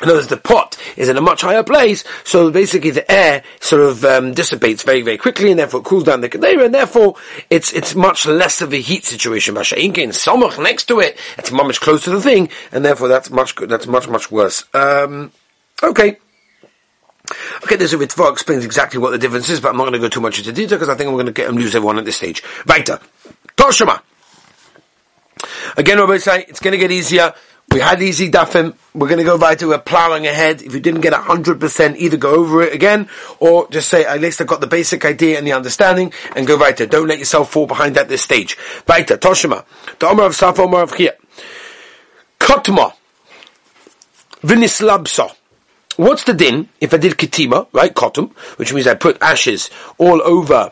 in 0.01 0.09
other 0.09 0.17
words, 0.17 0.27
the 0.27 0.37
pot 0.37 0.77
is 0.97 1.07
in 1.07 1.17
a 1.17 1.21
much 1.21 1.41
higher 1.41 1.63
place, 1.63 2.03
so 2.23 2.51
basically 2.51 2.89
the 2.89 3.09
air 3.11 3.43
sort 3.59 3.81
of 3.81 4.03
um, 4.03 4.33
dissipates 4.33 4.83
very, 4.83 5.01
very 5.01 5.17
quickly, 5.17 5.51
and 5.51 5.59
therefore 5.59 5.81
it 5.81 5.85
cools 5.85 6.03
down 6.03 6.21
the 6.21 6.29
kedera, 6.29 6.65
and 6.65 6.73
therefore 6.73 7.15
it's 7.49 7.71
it's 7.73 7.95
much 7.95 8.25
less 8.25 8.61
of 8.61 8.73
a 8.73 8.81
heat 8.81 9.05
situation. 9.05 9.55
Masha'inke 9.55 9.99
in 9.99 10.09
Samach 10.09 10.61
next 10.61 10.85
to 10.85 10.99
it, 10.99 11.17
it's 11.37 11.51
much 11.51 11.79
close 11.79 12.03
to 12.05 12.09
the 12.09 12.21
thing, 12.21 12.49
and 12.71 12.83
therefore 12.83 13.07
that's 13.07 13.29
much 13.29 13.55
that's 13.55 13.87
much 13.87 14.07
much 14.07 14.31
worse. 14.31 14.65
Um, 14.73 15.31
okay. 15.81 16.17
Okay, 17.63 17.75
a 17.75 17.77
Ritva 17.77 18.31
explains 18.33 18.65
exactly 18.65 18.99
what 18.99 19.11
the 19.11 19.17
difference 19.17 19.49
is, 19.49 19.61
but 19.61 19.69
I'm 19.69 19.77
not 19.77 19.83
going 19.83 19.93
to 19.93 19.99
go 19.99 20.09
too 20.09 20.19
much 20.19 20.39
into 20.39 20.51
detail 20.51 20.77
because 20.77 20.89
I 20.89 20.95
think 20.95 21.07
I'm 21.07 21.15
going 21.15 21.27
to 21.27 21.31
get 21.31 21.47
and 21.47 21.57
lose 21.57 21.73
everyone 21.73 21.97
at 21.97 22.03
this 22.03 22.17
stage. 22.17 22.43
Weiter. 22.67 22.99
Toshima. 23.55 24.01
Again, 25.77 25.99
Rabbi 25.99 26.17
say 26.17 26.45
it's 26.47 26.59
going 26.59 26.73
to 26.73 26.77
get 26.77 26.91
easier. 26.91 27.33
We 27.73 27.79
had 27.79 28.03
easy 28.03 28.29
dafim. 28.29 28.75
We're 28.93 29.07
going 29.07 29.17
to 29.17 29.23
go 29.23 29.35
right 29.35 29.57
to 29.57 29.69
we're 29.69 29.79
plowing 29.79 30.27
ahead. 30.27 30.61
If 30.61 30.75
you 30.75 30.79
didn't 30.79 31.01
get 31.01 31.11
hundred 31.13 31.59
percent, 31.59 31.97
either 31.97 32.17
go 32.17 32.35
over 32.35 32.61
it 32.61 32.71
again 32.71 33.09
or 33.39 33.67
just 33.69 33.89
say 33.89 34.05
at 34.05 34.21
least 34.21 34.39
I 34.39 34.43
got 34.43 34.61
the 34.61 34.67
basic 34.67 35.03
idea 35.05 35.39
and 35.39 35.47
the 35.47 35.53
understanding 35.53 36.13
and 36.35 36.45
go 36.45 36.55
right 36.55 36.77
there. 36.77 36.85
Don't 36.85 37.07
let 37.07 37.17
yourself 37.17 37.51
fall 37.51 37.65
behind 37.65 37.97
at 37.97 38.09
this 38.09 38.21
stage. 38.21 38.59
Right 38.87 39.07
Toshima. 39.07 39.65
The 39.97 40.07
Omer 40.07 40.25
of 40.25 40.33
Safo 40.33 40.65
Omer 40.65 40.81
of 40.83 40.95
Chia. 40.95 41.15
Kotma. 42.39 42.93
Vinislabsa. 44.43 45.35
What's 45.97 46.25
the 46.25 46.35
din 46.35 46.69
if 46.79 46.93
I 46.93 46.97
did 46.97 47.13
kitima, 47.13 47.67
right, 47.71 47.93
kotum, 47.93 48.33
which 48.57 48.71
means 48.71 48.85
I 48.85 48.93
put 48.93 49.19
ashes 49.19 49.71
all 49.97 50.21
over 50.21 50.71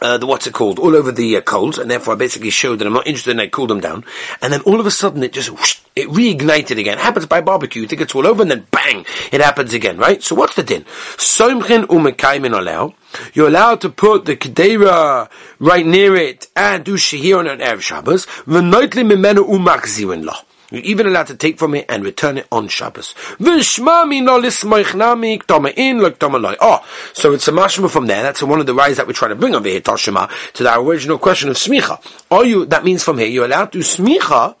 uh, 0.00 0.18
the 0.18 0.26
what's 0.26 0.46
it 0.46 0.54
called 0.54 0.78
all 0.78 0.94
over 0.94 1.12
the 1.12 1.36
uh, 1.36 1.40
coals, 1.40 1.78
and 1.78 1.90
therefore 1.90 2.14
I 2.14 2.16
basically 2.16 2.50
showed 2.50 2.78
that 2.78 2.86
I'm 2.86 2.92
not 2.92 3.06
interested, 3.06 3.32
and 3.32 3.40
I 3.40 3.48
cooled 3.48 3.70
them 3.70 3.80
down. 3.80 4.04
And 4.42 4.52
then 4.52 4.60
all 4.62 4.80
of 4.80 4.86
a 4.86 4.90
sudden, 4.90 5.22
it 5.22 5.32
just 5.32 5.50
whoosh, 5.50 5.80
it 5.94 6.08
reignited 6.08 6.78
again. 6.78 6.98
It 6.98 7.02
happens 7.02 7.26
by 7.26 7.40
barbecue. 7.40 7.82
You 7.82 7.88
think 7.88 8.02
it's 8.02 8.14
all 8.14 8.26
over, 8.26 8.42
and 8.42 8.50
then 8.50 8.66
bang, 8.70 9.06
it 9.32 9.40
happens 9.40 9.72
again, 9.72 9.98
right? 9.98 10.22
So 10.22 10.34
what's 10.34 10.54
the 10.54 10.62
din? 10.62 10.84
Umekaimin. 10.84 12.94
You're 13.34 13.48
allowed 13.48 13.80
to 13.82 13.88
put 13.88 14.26
the 14.26 14.36
kedera 14.36 15.30
right 15.58 15.86
near 15.86 16.16
it 16.16 16.48
and 16.54 16.84
do 16.84 16.94
shehir 16.94 17.38
on 17.38 17.46
an 17.46 17.60
erev 17.60 17.80
Shabbos. 17.80 18.26
V'noitli 18.46 19.10
mimenu 19.10 19.48
umachzirin 19.48 20.24
lah. 20.24 20.42
You're 20.70 20.82
even 20.82 21.06
allowed 21.06 21.28
to 21.28 21.36
take 21.36 21.58
from 21.58 21.74
it 21.74 21.86
and 21.88 22.04
return 22.04 22.38
it 22.38 22.46
on 22.50 22.68
Shabbos. 22.68 23.14
Oh, 23.38 23.60
so 27.12 27.32
it's 27.32 27.48
a 27.48 27.52
mashma 27.52 27.90
from 27.90 28.06
there. 28.06 28.22
That's 28.22 28.42
one 28.42 28.60
of 28.60 28.66
the 28.66 28.74
rise 28.74 28.96
that 28.96 29.06
we're 29.06 29.12
trying 29.12 29.30
to 29.30 29.36
bring 29.36 29.54
over 29.54 29.68
here, 29.68 29.80
Toshima, 29.80 30.30
to 30.54 30.62
the 30.62 30.78
original 30.78 31.18
question 31.18 31.48
of 31.48 31.56
smicha. 31.56 32.00
Are 32.30 32.44
you, 32.44 32.66
that 32.66 32.84
means 32.84 33.02
from 33.02 33.18
here, 33.18 33.28
you're 33.28 33.44
allowed 33.44 33.72
to 33.72 33.78
smicha 33.78 34.54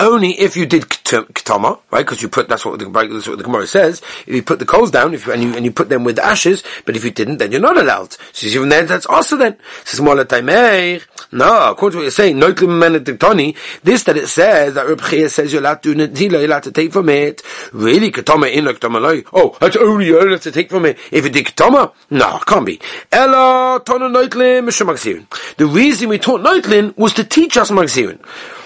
only 0.00 0.32
if 0.32 0.56
you 0.56 0.66
did 0.66 0.82
ketama, 0.82 1.78
right? 1.90 2.04
Because 2.04 2.22
you 2.22 2.28
put 2.28 2.48
that's 2.48 2.64
what 2.64 2.78
the 2.78 2.86
that's 2.86 3.28
what 3.28 3.38
the 3.38 3.44
Gemara 3.44 3.66
says. 3.66 4.00
If 4.26 4.34
you 4.34 4.42
put 4.42 4.58
the 4.58 4.64
coals 4.64 4.90
down, 4.90 5.14
if 5.14 5.28
and 5.28 5.42
you 5.42 5.54
and 5.54 5.64
you 5.64 5.70
put 5.70 5.88
them 5.88 6.04
with 6.04 6.16
the 6.16 6.24
ashes, 6.24 6.64
but 6.86 6.96
if 6.96 7.04
you 7.04 7.10
didn't, 7.10 7.36
then 7.38 7.52
you're 7.52 7.60
not 7.60 7.76
allowed. 7.76 8.16
So 8.32 8.46
even 8.46 8.70
then, 8.70 8.86
that's 8.86 9.06
also 9.06 9.36
then. 9.36 9.56
Says 9.84 10.00
eh? 10.00 11.00
No, 11.32 11.70
according 11.70 11.92
to 11.92 11.98
what 11.98 12.02
you're 12.02 12.10
saying, 12.10 12.40
this 12.40 14.02
that 14.04 14.16
it 14.16 14.28
says 14.28 14.74
that 14.74 14.86
Reb 14.88 15.00
says 15.30 15.52
you're 15.52 15.60
allowed 15.60 15.82
to 15.82 16.08
do 16.08 16.24
you're 16.24 16.44
allowed 16.44 16.64
to 16.64 16.72
take 16.72 16.92
from 16.92 17.08
it. 17.08 17.42
Really, 17.72 18.10
ketama 18.10 18.52
in 18.52 18.64
ketama 18.64 19.24
Oh, 19.32 19.56
that's 19.60 19.76
only 19.76 20.06
you're 20.06 20.26
allowed 20.26 20.42
to 20.42 20.52
take 20.52 20.70
from 20.70 20.86
it 20.86 20.98
if 21.12 21.24
you 21.24 21.30
did 21.30 21.46
ketama. 21.46 21.92
No, 22.10 22.38
can't 22.46 22.66
be. 22.66 22.80
Ella 23.12 23.80
tona 23.84 24.10
noitlin 24.10 25.56
The 25.56 25.66
reason 25.66 26.08
we 26.08 26.18
taught 26.18 26.40
noitlin 26.40 26.96
was 26.96 27.14
to 27.14 27.24
teach 27.24 27.56
us 27.56 27.70
magzirin. 27.70 28.20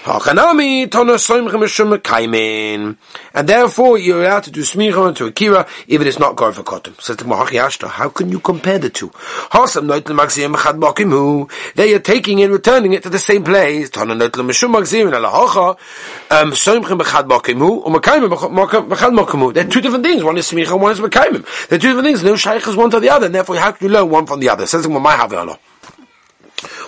And 0.07 0.37
therefore, 3.49 3.97
you're 3.97 4.21
allowed 4.23 4.43
to 4.43 4.51
do 4.51 4.61
smicha 4.61 5.15
to 5.15 5.25
akira 5.25 5.67
if 5.87 5.99
it 5.99 6.05
is 6.05 6.19
not 6.19 6.35
gar 6.35 6.51
for 6.51 6.61
kotum. 6.61 7.01
Says 7.01 7.17
the 7.17 7.23
Ashta, 7.25 7.87
how 7.87 8.09
can 8.09 8.29
you 8.29 8.39
compare 8.39 8.77
the 8.77 8.91
two? 8.91 9.11
They 11.75 11.93
are 11.95 11.99
taking 11.99 12.43
and 12.43 12.53
returning 12.53 12.93
it 12.93 13.01
to 13.01 13.09
the 13.09 13.17
same 13.17 13.43
place. 13.43 13.89
Um, 13.97 14.19
They're 14.19 14.29
two 19.65 19.81
different 19.81 20.05
things. 20.05 20.23
One 20.23 20.37
is 20.37 20.51
smicha, 20.51 20.71
and 20.71 20.81
one 20.81 20.91
is 20.91 20.99
mekaimim. 20.99 21.67
They're 21.67 21.79
two 21.79 21.87
different 21.87 22.05
things. 22.05 22.23
No 22.23 22.35
shaykhs 22.35 22.75
one 22.75 22.91
to 22.91 22.99
the 22.99 23.09
other, 23.09 23.25
and 23.25 23.33
therefore 23.33 23.55
how 23.55 23.71
can 23.71 23.87
you 23.87 23.93
learn 23.93 24.07
one 24.11 24.27
from 24.27 24.39
the 24.39 24.49
other? 24.49 24.67
Says 24.67 24.83
the 24.83 25.57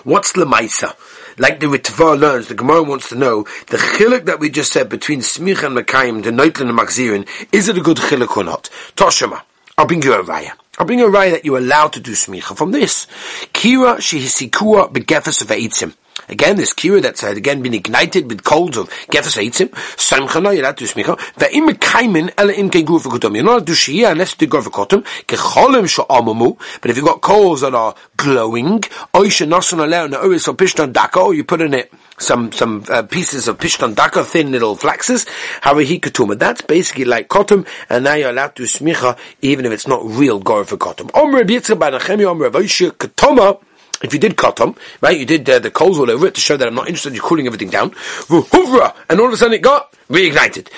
What's 0.03 0.31
the 0.33 0.45
Maisa? 0.45 0.93
Like 1.37 1.59
the 1.59 1.67
Ritva 1.67 2.19
learns, 2.19 2.47
the 2.47 2.55
Gemara 2.55 2.83
wants 2.83 3.09
to 3.09 3.15
know, 3.15 3.43
the 3.67 3.77
chiluk 3.77 4.25
that 4.25 4.39
we 4.39 4.49
just 4.49 4.71
said 4.71 4.89
between 4.89 5.19
Smich 5.19 5.63
and 5.63 5.77
Mekayim, 5.77 6.23
the 6.23 6.31
Noitlin 6.31 6.69
and 6.69 6.77
Machzirin, 6.77 7.27
is 7.51 7.69
it 7.69 7.77
a 7.77 7.81
good 7.81 7.97
chiluk 7.97 8.35
or 8.37 8.43
not? 8.43 8.69
Toshima, 8.95 9.41
I'll 9.77 9.85
bring 9.85 10.01
you 10.01 10.13
a 10.13 10.23
raya. 10.23 10.51
I'll 10.79 10.85
bring 10.85 10.99
you 10.99 11.07
a 11.07 11.11
raya 11.11 11.31
that 11.31 11.45
you're 11.45 11.57
allowed 11.57 11.93
to 11.93 11.99
do 11.99 12.11
smicha 12.11 12.55
from 12.55 12.71
this. 12.71 13.07
Kira 13.53 13.97
shehisikua 13.97 14.91
begefes 14.91 15.41
of 15.41 15.47
eitzim. 15.47 15.95
Again, 16.29 16.57
this 16.57 16.73
kira 16.73 17.01
that's 17.01 17.21
had 17.21 17.37
again 17.37 17.61
been 17.61 17.73
ignited 17.73 18.29
with 18.29 18.43
coals 18.43 18.77
of 18.77 18.89
gefes 19.11 19.37
eitzim. 19.37 19.69
Samchana 19.95 20.53
you're 20.53 20.63
allowed 20.63 20.77
to 20.77 20.85
smicha. 20.85 21.17
Ve'im 21.35 21.69
mekaimin 21.69 22.33
ela 22.37 22.53
im 22.53 22.69
kegur 22.69 23.01
v'kotum. 23.01 23.35
You're 23.35 23.43
not 23.43 23.51
allowed 23.51 23.67
to 23.67 23.73
shia 23.73 24.11
unless 24.11 24.35
you 24.39 24.47
go 24.47 24.61
v'kotum. 24.61 25.03
Kecholim 25.25 25.85
sha'amamu. 25.85 26.57
But 26.81 26.91
if 26.91 26.97
you've 26.97 27.05
got 27.05 27.21
coals 27.21 27.61
that 27.61 27.73
are 27.73 27.95
glowing, 28.15 28.81
oisha 29.13 29.47
nasan 29.47 29.79
aleo 29.79 30.09
na'oris 30.09 30.47
or 30.47 30.53
pishtan 30.55 30.93
daka, 30.93 31.19
or 31.19 31.33
you 31.33 31.43
put 31.43 31.61
in 31.61 31.73
it 31.73 31.91
some 32.17 32.51
some 32.51 32.83
uh, 32.89 33.03
pieces 33.03 33.47
of 33.47 33.57
pishtan 33.57 33.95
daka, 33.95 34.23
thin 34.23 34.51
little 34.51 34.75
flaxes, 34.75 35.25
harahi 35.61 35.99
ketuma. 35.99 36.37
That's 36.37 36.61
basically 36.61 37.05
like 37.05 37.29
kotum, 37.29 37.67
and 37.89 38.03
now 38.03 38.15
you're 38.15 38.31
allowed 38.31 38.55
to 38.57 38.63
smicha 38.63 39.17
even 39.41 39.65
if 39.65 39.71
it's 39.71 39.87
not 39.87 40.03
real 40.03 40.39
gor 40.39 40.65
for. 40.65 40.77
Om 40.77 41.35
Rabbi 41.35 41.53
Yitzchak 41.53 41.79
ben 41.79 41.93
Nechemi, 41.93 42.29
Om 42.29 42.41
Rabbi 42.41 43.66
if 44.03 44.13
you 44.13 44.19
did 44.19 44.35
kotom, 44.35 44.77
right, 45.01 45.17
you 45.17 45.25
did 45.25 45.49
uh, 45.49 45.59
the 45.59 45.71
coals 45.71 45.97
all 45.97 46.09
over 46.09 46.27
it 46.27 46.35
to 46.35 46.41
show 46.41 46.57
that 46.57 46.67
I'm 46.67 46.75
not 46.75 46.87
interested, 46.87 47.13
you're 47.13 47.23
cooling 47.23 47.47
everything 47.47 47.69
down, 47.69 47.93
and 48.29 49.19
all 49.19 49.27
of 49.27 49.33
a 49.33 49.37
sudden 49.37 49.53
it 49.53 49.61
got 49.61 49.93
reignited. 50.09 50.69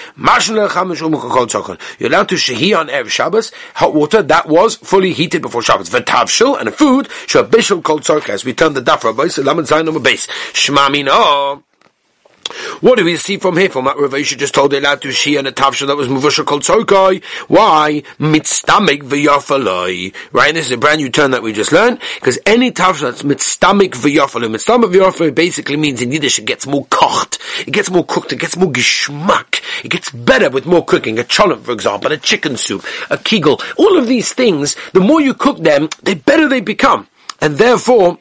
You're 1.99 2.09
allowed 2.09 2.29
to 2.29 2.35
shehi 2.35 2.77
on 2.77 2.87
Erev 2.87 3.09
Shabbos, 3.09 3.51
hot 3.75 3.93
water 3.93 4.21
that 4.23 4.47
was 4.47 4.75
fully 4.75 5.13
heated 5.13 5.41
before 5.41 5.61
Shabbos. 5.61 5.89
V'tavshil, 5.89 6.59
and 6.59 6.69
a 6.69 6.71
food, 6.71 7.07
shabishal 7.27 7.83
kol 7.83 7.99
tzorka, 7.99 8.29
as 8.29 8.45
we 8.45 8.53
turn 8.53 8.73
the 8.73 8.81
dafra, 8.81 9.15
base, 9.15 9.37
lamed 9.37 9.67
zayin 9.67 9.87
on 9.87 9.93
the 9.93 9.99
base. 9.99 10.27
Shmamino. 10.53 11.63
What 12.81 12.97
do 12.97 13.05
we 13.05 13.17
see 13.17 13.37
from 13.37 13.57
here? 13.57 13.69
From 13.69 13.85
that 13.85 13.97
Rav 13.97 14.13
just 14.15 14.53
told 14.53 14.73
allowed 14.73 15.01
to 15.01 15.11
she 15.11 15.35
and 15.35 15.47
a 15.47 15.51
tavsha 15.51 15.87
that 15.87 15.95
was 15.95 16.07
muvusha 16.07 16.45
called 16.45 16.63
tzorkoi. 16.63 17.23
Why? 17.47 18.03
Mitztamik 18.19 19.03
v'yafaloi. 19.03 20.13
Right? 20.31 20.53
This 20.53 20.67
is 20.67 20.71
a 20.71 20.77
brand 20.77 21.01
new 21.01 21.09
term 21.09 21.31
that 21.31 21.43
we 21.43 21.53
just 21.53 21.71
learned. 21.71 21.99
Because 22.15 22.39
any 22.45 22.71
tavsha 22.71 23.01
that's 23.01 23.23
mitztamik 23.23 23.91
v'yafaloi. 23.91 24.55
Mitztamik 24.55 24.93
v'yafaloi 24.93 25.33
basically 25.33 25.77
means 25.77 26.01
in 26.01 26.11
Yiddish 26.11 26.39
it 26.39 26.45
gets 26.45 26.65
more 26.65 26.85
kocht. 26.85 27.39
It 27.67 27.71
gets 27.71 27.89
more 27.89 28.05
cooked. 28.05 28.33
It 28.33 28.39
gets 28.39 28.55
more 28.57 28.71
geschmack. 28.71 29.61
It 29.83 29.89
gets 29.89 30.09
better 30.09 30.49
with 30.49 30.65
more 30.65 30.83
cooking. 30.83 31.19
A 31.19 31.23
cholent, 31.23 31.61
for 31.63 31.71
example, 31.71 32.11
a 32.11 32.17
chicken 32.17 32.57
soup, 32.57 32.85
a 33.09 33.17
kegel. 33.17 33.61
All 33.77 33.97
of 33.97 34.07
these 34.07 34.33
things, 34.33 34.75
the 34.93 34.99
more 34.99 35.21
you 35.21 35.33
cook 35.33 35.59
them, 35.59 35.89
the 36.03 36.15
better 36.15 36.47
they 36.47 36.61
become. 36.61 37.07
And 37.41 37.57
therefore, 37.57 38.17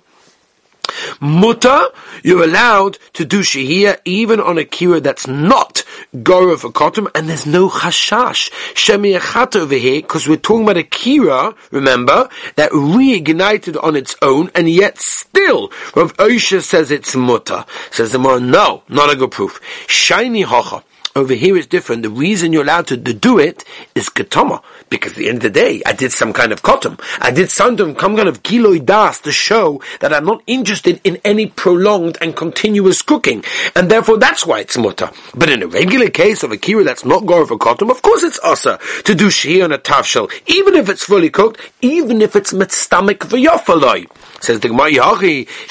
Muta, 1.20 1.92
you're 2.22 2.44
allowed 2.44 2.98
to 3.14 3.24
do 3.24 3.40
shahir 3.40 3.98
even 4.04 4.40
on 4.40 4.58
a 4.58 4.64
kira 4.64 5.02
that's 5.02 5.26
not 5.26 5.84
gora 6.22 6.56
for 6.56 6.70
kotum, 6.70 7.10
and 7.14 7.28
there's 7.28 7.46
no 7.46 7.68
chashash. 7.68 8.50
Shemiyachat 8.74 9.56
over 9.56 9.74
here, 9.74 10.00
because 10.02 10.28
we're 10.28 10.36
talking 10.36 10.64
about 10.64 10.76
a 10.76 10.82
kira, 10.82 11.56
remember, 11.70 12.28
that 12.56 12.70
reignited 12.72 13.82
on 13.82 13.96
its 13.96 14.16
own, 14.22 14.50
and 14.54 14.68
yet 14.68 14.98
still, 14.98 15.68
Rav 15.94 16.16
Osha 16.16 16.62
says 16.62 16.90
it's 16.90 17.14
muta. 17.14 17.66
Says 17.90 18.12
the 18.12 18.18
more, 18.18 18.40
no, 18.40 18.82
not 18.88 19.12
a 19.12 19.16
good 19.16 19.30
proof. 19.30 19.60
Shiny 19.86 20.44
hocha. 20.44 20.82
Over 21.18 21.34
here 21.34 21.56
is 21.56 21.66
different. 21.66 22.04
The 22.04 22.10
reason 22.10 22.52
you're 22.52 22.62
allowed 22.62 22.86
to, 22.86 22.96
do 22.96 23.40
it 23.40 23.64
is 23.96 24.08
ketoma. 24.08 24.62
Because 24.88 25.12
at 25.12 25.18
the 25.18 25.28
end 25.28 25.38
of 25.38 25.42
the 25.42 25.50
day, 25.50 25.82
I 25.84 25.92
did 25.92 26.12
some 26.12 26.32
kind 26.32 26.52
of 26.52 26.62
kotum. 26.62 27.00
I 27.18 27.32
did 27.32 27.50
some 27.50 27.76
kind 27.76 28.28
of 28.28 28.44
giloi 28.44 28.86
das 28.86 29.18
to 29.22 29.32
show 29.32 29.82
that 29.98 30.14
I'm 30.14 30.24
not 30.24 30.44
interested 30.46 31.00
in 31.02 31.18
any 31.24 31.46
prolonged 31.46 32.18
and 32.20 32.36
continuous 32.36 33.02
cooking. 33.02 33.42
And 33.74 33.90
therefore 33.90 34.18
that's 34.18 34.46
why 34.46 34.60
it's 34.60 34.78
mutter. 34.78 35.10
But 35.34 35.50
in 35.50 35.64
a 35.64 35.66
regular 35.66 36.08
case 36.08 36.44
of 36.44 36.52
a 36.52 36.56
kira 36.56 36.84
that's 36.84 37.04
not 37.04 37.26
gore 37.26 37.46
for 37.48 37.58
kotum, 37.58 37.90
of 37.90 38.00
course 38.00 38.22
it's 38.22 38.38
asa 38.38 38.78
to 39.02 39.14
do 39.16 39.28
shir 39.28 39.64
on 39.64 39.72
a 39.72 39.78
tafshel, 39.78 40.30
even 40.46 40.76
if 40.76 40.88
it's 40.88 41.02
fully 41.02 41.30
cooked, 41.30 41.60
even 41.80 42.22
if 42.22 42.36
it's 42.36 42.54
stomach 42.76 43.24
for 43.24 43.36
yofaloi. 43.36 44.08
Says 44.40 44.60
the 44.60 44.68
Gemara 44.68 44.88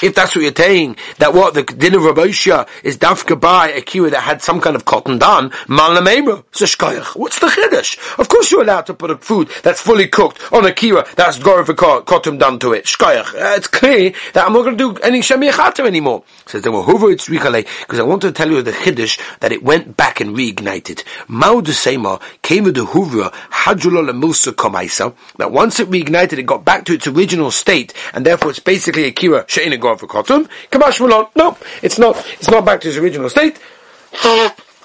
if 0.02 0.14
that's 0.14 0.36
what 0.36 0.42
you're 0.42 0.54
saying, 0.54 0.98
that 1.20 1.32
what 1.32 1.54
the 1.54 1.62
din 1.62 1.94
of 1.94 2.02
Rabosha 2.02 2.68
is 2.84 2.98
dafka 2.98 3.40
by 3.40 3.70
a 3.70 3.80
kira 3.80 4.10
that 4.10 4.20
had 4.20 4.42
some 4.42 4.60
kind 4.60 4.76
of 4.76 4.84
cotton 4.84 5.18
done, 5.38 5.50
shkoyach. 5.50 7.16
What's 7.16 7.38
the 7.38 7.46
chiddush? 7.46 8.18
Of 8.18 8.28
course 8.28 8.50
you're 8.50 8.62
allowed 8.62 8.86
to 8.86 8.94
put 8.94 9.10
a 9.10 9.16
food 9.16 9.48
that's 9.62 9.80
fully 9.80 10.08
cooked 10.08 10.52
on 10.52 10.66
a 10.66 10.70
kira 10.70 11.06
that's 11.14 11.38
gorific 11.38 12.06
cotton 12.06 12.38
done 12.38 12.58
to 12.60 12.72
it. 12.72 12.84
Shkoyach. 12.84 13.34
Uh, 13.34 13.56
it's 13.56 13.66
clear 13.66 14.12
that 14.32 14.46
I'm 14.46 14.52
not 14.52 14.62
going 14.62 14.76
to 14.76 14.94
do 14.94 15.00
any 15.00 15.20
shemiyachater 15.20 15.86
anymore. 15.86 16.24
Says 16.46 16.62
the 16.62 16.70
Wahova 16.70 17.12
it's 17.12 17.28
richale, 17.28 17.66
because 17.80 17.98
I 17.98 18.02
want 18.02 18.22
to 18.22 18.32
tell 18.32 18.50
you 18.50 18.62
the 18.62 18.72
chiddush 18.72 19.20
that 19.40 19.52
it 19.52 19.62
went 19.62 19.96
back 19.96 20.20
and 20.20 20.36
reignited. 20.36 21.04
Mao 21.28 21.60
de 21.60 21.72
Sema 21.72 22.20
came 22.42 22.64
with 22.64 22.74
the 22.74 22.84
Huvra, 22.84 23.32
Hajulol 23.50 24.16
Musa 24.18 24.52
Komaisa, 24.52 25.14
that 25.36 25.52
once 25.52 25.80
it 25.80 25.90
reignited, 25.90 26.38
it 26.38 26.46
got 26.46 26.64
back 26.64 26.84
to 26.86 26.94
its 26.94 27.06
original 27.06 27.50
state, 27.50 27.94
and 28.12 28.26
therefore 28.26 28.50
it's 28.50 28.58
basically 28.58 29.04
a 29.04 29.12
kira 29.12 29.48
she'ina 29.48 29.76
gor 29.76 29.96
for 29.96 30.06
kotum. 30.06 30.48
Kamash 30.70 31.00
mulon. 31.00 31.26
No, 31.36 31.56
it's 31.82 31.98
not. 31.98 32.16
It's 32.34 32.50
not 32.50 32.64
back 32.64 32.80
to 32.82 32.88
its 32.88 32.96
original 32.96 33.28
state. 33.28 33.58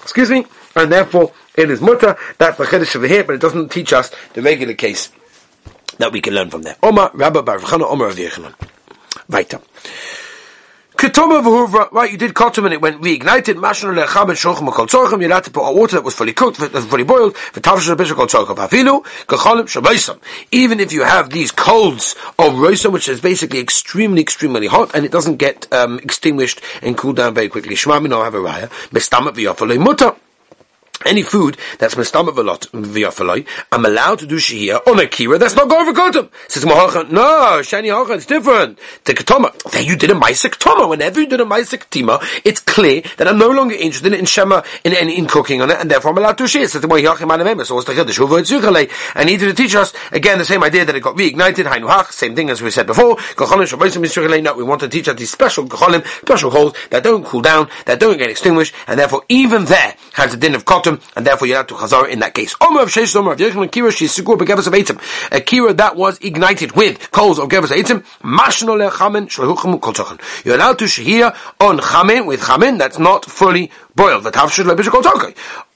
Excuse 0.04 0.30
me. 0.30 0.46
And 0.76 0.92
therefore, 0.92 1.32
it 1.56 1.70
is 1.70 1.80
mutter. 1.80 2.16
That's 2.38 2.58
the 2.58 2.64
chiddush 2.64 2.94
over 2.94 3.06
here, 3.06 3.24
but 3.24 3.34
it 3.34 3.40
doesn't 3.40 3.70
teach 3.70 3.92
us 3.92 4.10
the 4.34 4.42
regular 4.42 4.74
case 4.74 5.10
that 5.98 6.12
we 6.12 6.20
can 6.20 6.34
learn 6.34 6.50
from 6.50 6.62
there. 6.62 6.76
Omar 6.82 7.10
Rabba 7.14 7.42
Baruch 7.42 7.72
Omar 7.72 8.08
Rav 8.08 8.16
Yechanan. 8.16 8.54
Weiter. 9.28 9.60
Ketoma 11.04 11.42
v'huvra, 11.42 11.92
right, 11.92 12.10
you 12.10 12.16
did 12.16 12.32
kotum 12.32 12.64
and 12.64 12.72
it 12.72 12.80
went 12.80 13.02
reignited, 13.02 13.56
mashon 13.56 13.94
lecham 13.94 14.30
and 14.30 14.38
shochem 14.38 14.66
kol 14.68 14.86
tzorchem, 14.86 15.20
you're 15.20 15.30
had 15.30 15.44
to 15.44 15.50
put 15.50 15.70
water 15.74 15.96
that 15.96 16.02
was 16.02 16.14
fully 16.14 16.32
cooked, 16.32 16.56
that 16.60 16.72
was 16.72 16.86
fully 16.86 17.04
boiled, 17.04 17.34
v'tavshin 17.34 17.94
bishop 17.98 18.16
kol 18.16 18.26
tzorchem, 18.26 18.56
avinu, 18.56 19.04
gecholim 19.26 19.64
shabaisam. 19.64 20.18
Even 20.50 20.80
if 20.80 20.94
you 20.94 21.02
have 21.02 21.28
these 21.28 21.50
colds 21.52 22.14
of 22.38 22.54
roisam, 22.54 22.90
which 22.90 23.06
is 23.06 23.20
basically 23.20 23.60
extremely, 23.60 24.22
extremely 24.22 24.66
hot, 24.66 24.94
and 24.94 25.04
it 25.04 25.12
doesn't 25.12 25.36
get 25.36 25.70
um, 25.74 25.98
extinguished 25.98 26.62
and 26.80 26.96
cooled 26.96 27.16
down 27.16 27.34
very 27.34 27.50
quickly, 27.50 27.74
shema 27.74 27.98
no 27.98 28.24
have 28.24 28.32
a 28.32 28.38
raya, 28.38 28.70
mestamat 28.88 29.34
v'yafalei 29.34 29.78
mutter 29.78 30.16
any 31.04 31.22
food 31.22 31.56
that's 31.78 31.94
mistama 31.94 32.30
v'yafaloi, 32.30 33.46
I'm 33.72 33.84
allowed 33.84 34.20
to 34.20 34.26
do 34.26 34.36
shihia 34.36 34.86
on 34.86 34.98
a 35.00 35.02
kira 35.02 35.38
that's 35.38 35.56
not 35.56 35.68
going 35.68 35.92
for 35.92 36.00
kotum. 36.00 36.30
Says 36.48 36.64
Mahacha, 36.64 37.10
no, 37.10 37.60
shani 37.60 37.92
hacha, 37.92 38.14
it's 38.14 38.26
different. 38.26 38.78
The 39.04 39.14
ketoma, 39.14 39.52
then 39.72 39.84
you 39.84 39.96
did 39.96 40.10
a 40.10 40.14
maisik 40.14 40.58
toma. 40.58 40.86
Whenever 40.86 41.20
you 41.20 41.26
did 41.26 41.40
a 41.40 41.44
maisik 41.44 41.88
tima, 41.90 42.22
it's 42.44 42.60
clear 42.60 43.02
that 43.16 43.28
I'm 43.28 43.38
no 43.38 43.48
longer 43.48 43.74
interested 43.74 44.12
in 44.12 44.24
shema, 44.24 44.62
in, 44.84 44.92
in, 44.92 45.08
in 45.08 45.26
cooking 45.26 45.62
on 45.62 45.70
it, 45.70 45.78
and 45.78 45.90
therefore 45.90 46.12
I'm 46.12 46.18
allowed 46.18 46.38
to 46.38 46.48
share. 46.48 46.66
Says 46.68 46.80
the 46.80 46.88
Mahachim 46.88 47.28
Anamema, 47.28 47.64
so 47.64 47.74
what's 47.74 47.86
the 47.86 47.92
chiddush? 47.92 48.18
Uvo 48.18 48.40
etzukale, 48.40 48.90
and 49.14 49.28
he 49.28 49.36
did 49.36 49.54
to 49.56 49.62
teach 49.62 49.74
us, 49.74 49.92
again, 50.12 50.38
the 50.38 50.44
same 50.44 50.62
idea 50.62 50.84
that 50.84 50.94
it 50.94 51.00
got 51.00 51.16
reignited, 51.16 51.64
hainu 51.64 52.12
same 52.12 52.34
thing 52.34 52.50
as 52.50 52.62
we 52.62 52.70
said 52.70 52.86
before, 52.86 53.16
yisukale, 53.16 54.42
no, 54.42 54.54
we 54.54 54.62
want 54.62 54.80
to 54.80 54.88
teach 54.88 55.08
us 55.08 55.16
these 55.16 55.30
special 55.30 55.66
gacholim, 55.66 56.04
special 56.22 56.50
holes, 56.50 56.74
that 56.90 57.02
don't 57.02 57.24
cool 57.24 57.40
down, 57.40 57.68
that 57.86 58.00
don't 58.00 58.18
get 58.18 58.30
extinguished, 58.30 58.74
and 58.86 58.98
therefore 58.98 59.22
even 59.28 59.64
there 59.66 59.94
has 60.14 60.34
a 60.34 60.36
din 60.36 60.54
of 60.54 60.64
kotum, 60.64 60.93
and 61.16 61.26
therefore 61.26 61.48
you're 61.48 61.58
not 61.58 61.68
to 61.68 61.74
chazar 61.74 62.08
in 62.08 62.20
that 62.20 62.34
case. 62.34 62.54
Omer 62.60 62.82
of 62.82 62.88
Sheish 62.88 63.14
Omer 63.16 63.32
of 63.32 63.38
Yechon 63.38 63.70
Kira 63.70 63.90
Shisigur 63.90 64.36
Begevas 64.38 64.66
of 64.66 64.72
Eitzim. 64.72 64.96
A 65.32 65.40
Kira 65.40 65.76
that 65.76 65.96
was 65.96 66.18
ignited 66.18 66.72
with 66.72 67.10
coals 67.10 67.38
of 67.38 67.48
Gevas 67.48 67.68
Eitzim, 67.68 68.04
Mashno 68.22 68.88
Lechamen 68.88 69.28
Shlehuchim 69.28 69.80
Kol 69.80 70.18
You're 70.44 70.56
allowed 70.56 70.78
to 70.78 70.84
shahir 70.84 71.36
on 71.60 71.78
Chamen 71.78 72.26
with 72.26 72.40
Chamen 72.40 72.78
that's 72.78 72.98
not 72.98 73.24
fully 73.24 73.70
boiled. 73.94 74.26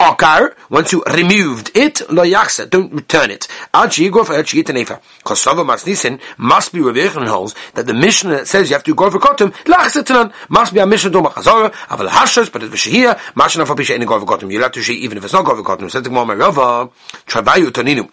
Okar, 0.00 0.56
once 0.70 0.92
you 0.92 1.02
removed 1.12 1.70
it, 1.74 2.00
lo 2.10 2.24
yaksa, 2.24 2.68
don't 2.68 2.92
return 2.92 3.30
it. 3.30 3.48
Because 3.72 5.42
Sava 5.42 5.64
Masnisin 5.64 6.20
must 6.36 6.72
be 6.72 6.80
revealed 6.80 7.28
holes 7.28 7.54
that 7.74 7.86
the 7.86 7.94
mission 7.94 8.30
that 8.30 8.46
says 8.46 8.70
you 8.70 8.74
have 8.74 8.84
to 8.84 8.94
go 8.94 9.10
for 9.10 9.18
kotum, 9.18 9.52
lachsa 9.64 10.32
must 10.48 10.72
be 10.72 10.80
a 10.80 10.86
mission 10.86 11.12
to 11.12 11.20
machazora, 11.20 11.72
aval 11.72 12.08
hashas, 12.08 12.52
but 12.52 12.62
it's 12.62 12.74
v'shehiyah, 12.74 13.16
mashana 13.34 13.66
for 13.66 13.74
pisha 13.74 13.94
any 13.94 14.06
go 14.06 14.18
for 14.18 14.26
kotum. 14.26 14.50
You're 14.50 14.60
allowed 14.60 14.74
to 14.74 14.82
sheh 14.82 14.92
even 14.92 15.18
if 15.18 15.24
it's 15.24 15.32
not 15.32 15.44
go 15.44 15.56
for 15.60 15.62
kotum. 15.62 15.90
Says 15.90 16.02
the 16.02 16.10
Gemara 16.10 16.36
Rava, 16.36 16.90
travayu 17.26 17.70
toninu. 17.70 18.10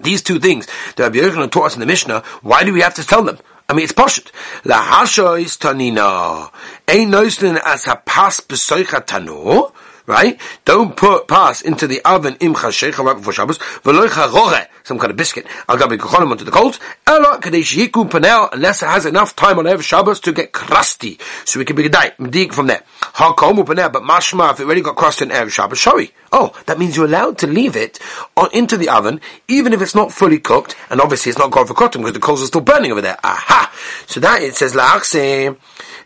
These 0.00 0.22
two 0.22 0.38
things 0.38 0.66
that 0.96 1.02
Rabbi 1.04 1.18
Yochanan 1.18 1.50
taught 1.50 1.66
us 1.66 1.74
in 1.74 1.80
the 1.80 1.86
Mishnah, 1.86 2.22
why 2.42 2.62
do 2.62 2.72
we 2.72 2.80
have 2.82 2.94
to 2.94 3.04
tell 3.04 3.22
them? 3.24 3.38
I 3.70 3.74
mean, 3.74 3.84
it's 3.84 3.92
poshut. 3.92 4.28
Is 4.64 5.58
tanina. 5.58 6.50
Ein 6.88 7.10
noistin 7.10 7.60
as 7.62 7.84
ha 7.84 7.96
pas 7.96 8.40
besoicha 8.40 9.04
tanu. 9.04 9.70
Right? 10.06 10.40
Don't 10.64 10.96
put 10.96 11.28
pass 11.28 11.60
into 11.60 11.86
the 11.86 12.02
oven 12.02 12.38
im 12.40 12.54
chashecha 12.54 13.04
right 13.04 13.14
before 13.14 13.34
Shabbos. 13.34 13.58
V'loicha 13.58 14.32
roche. 14.32 14.66
Some 14.84 14.98
kind 14.98 15.10
of 15.10 15.18
biscuit. 15.18 15.46
Al 15.68 15.76
gabi 15.76 15.98
kochonim 15.98 16.30
onto 16.30 16.44
the 16.44 16.50
coals. 16.50 16.80
Ela 17.06 17.38
kadesh 17.42 17.76
yiku 17.76 18.10
panel 18.10 18.48
unless 18.54 18.82
it 18.82 18.86
has 18.86 19.04
enough 19.04 19.36
time 19.36 19.58
on 19.58 19.66
every 19.66 19.84
Shabbos 19.84 20.20
to 20.20 20.32
get 20.32 20.50
crusty. 20.52 21.18
So 21.44 21.58
we 21.58 21.66
can 21.66 21.76
be 21.76 21.90
dig 21.90 22.54
from 22.54 22.68
there. 22.68 22.84
Ha 23.02 23.34
komu 23.34 23.66
panel, 23.66 23.90
but 23.90 24.02
mashma 24.02 24.50
if 24.50 24.60
it 24.60 24.62
already 24.62 24.80
got 24.80 24.96
crusty 24.96 25.26
in 25.26 25.30
every 25.30 25.50
Shabbos. 25.50 25.78
Sorry. 25.78 26.10
Oh, 26.32 26.52
that 26.66 26.78
means 26.78 26.96
you're 26.96 27.06
allowed 27.06 27.38
to 27.38 27.46
leave 27.46 27.76
it 27.76 27.98
on, 28.36 28.48
into 28.52 28.76
the 28.76 28.88
oven, 28.88 29.20
even 29.48 29.72
if 29.72 29.80
it's 29.80 29.94
not 29.94 30.12
fully 30.12 30.38
cooked, 30.38 30.76
and 30.90 31.00
obviously 31.00 31.30
it's 31.30 31.38
not 31.38 31.50
gone 31.50 31.66
for 31.66 31.74
cotton 31.74 32.02
because 32.02 32.12
the 32.12 32.20
coals 32.20 32.42
are 32.42 32.46
still 32.46 32.60
burning 32.60 32.92
over 32.92 33.00
there. 33.00 33.16
Aha! 33.24 33.72
So 34.06 34.20
that 34.20 34.42
it 34.42 34.54
says 34.54 34.74
la'achse. 34.74 35.56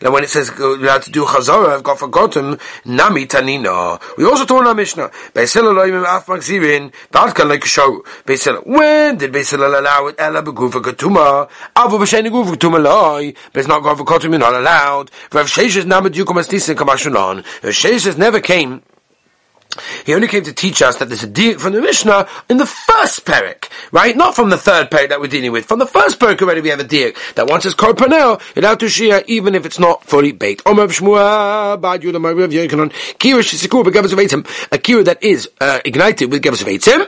And 0.00 0.12
when 0.12 0.24
it 0.24 0.30
says 0.30 0.50
you 0.58 0.88
have 0.88 1.04
to 1.04 1.10
do 1.10 1.24
chazara, 1.24 1.68
I've 1.68 1.82
got 1.84 1.98
forgotten, 1.98 2.58
nami 2.84 3.26
tanina. 3.26 4.00
We 4.16 4.24
also 4.24 4.44
told 4.44 4.66
our 4.66 4.74
Mishnah, 4.74 5.10
when 5.32 5.46
did 9.16 9.32
Beisila 9.32 9.78
allow 9.78 10.06
it? 10.08 10.16
Ella 10.18 10.42
begufa 10.42 10.82
katuma. 10.82 11.48
Avu 11.76 11.98
b'sheni 11.98 12.30
gufa 12.30 12.54
katuma 12.56 12.82
loy. 12.82 13.32
Beis 13.54 13.68
not 13.68 13.82
gufa 13.82 14.04
katuma, 14.04 14.30
you're 14.30 14.38
not 14.38 14.54
allowed. 14.54 15.10
Rav 15.32 15.46
Sheshes. 15.46 15.84
Rav 15.88 17.72
Sheshes 17.72 18.18
never 18.18 18.40
came 18.40 18.82
he 20.04 20.14
only 20.14 20.28
came 20.28 20.44
to 20.44 20.52
teach 20.52 20.82
us 20.82 20.98
that 20.98 21.08
there's 21.08 21.22
a 21.22 21.28
deal 21.28 21.58
from 21.58 21.72
the 21.72 21.80
Mishnah 21.80 22.28
in 22.48 22.56
the 22.56 22.66
first 22.66 23.24
parak, 23.24 23.68
right? 23.90 24.16
Not 24.16 24.34
from 24.34 24.50
the 24.50 24.56
third 24.56 24.90
parak 24.90 25.10
that 25.10 25.20
we're 25.20 25.28
dealing 25.28 25.52
with. 25.52 25.66
From 25.66 25.78
the 25.78 25.86
first 25.86 26.18
parak 26.18 26.40
already 26.42 26.60
we 26.60 26.68
have 26.68 26.80
a 26.80 26.84
deal 26.84 27.12
that 27.34 27.48
once 27.48 27.66
it's 27.66 27.74
korpanel, 27.74 28.40
it 28.56 28.64
out 28.64 28.80
to 28.80 28.86
shia 28.86 29.24
even 29.26 29.54
if 29.54 29.66
it's 29.66 29.78
not 29.78 30.04
fully 30.04 30.32
baked. 30.32 30.62
A 30.62 30.64
kira 34.78 35.04
that 35.04 35.22
is 35.22 35.48
uh, 35.60 35.80
ignited 35.84 36.30
with 36.30 36.42
gevus 36.42 36.62
of 36.62 36.68
eitzim 36.68 37.06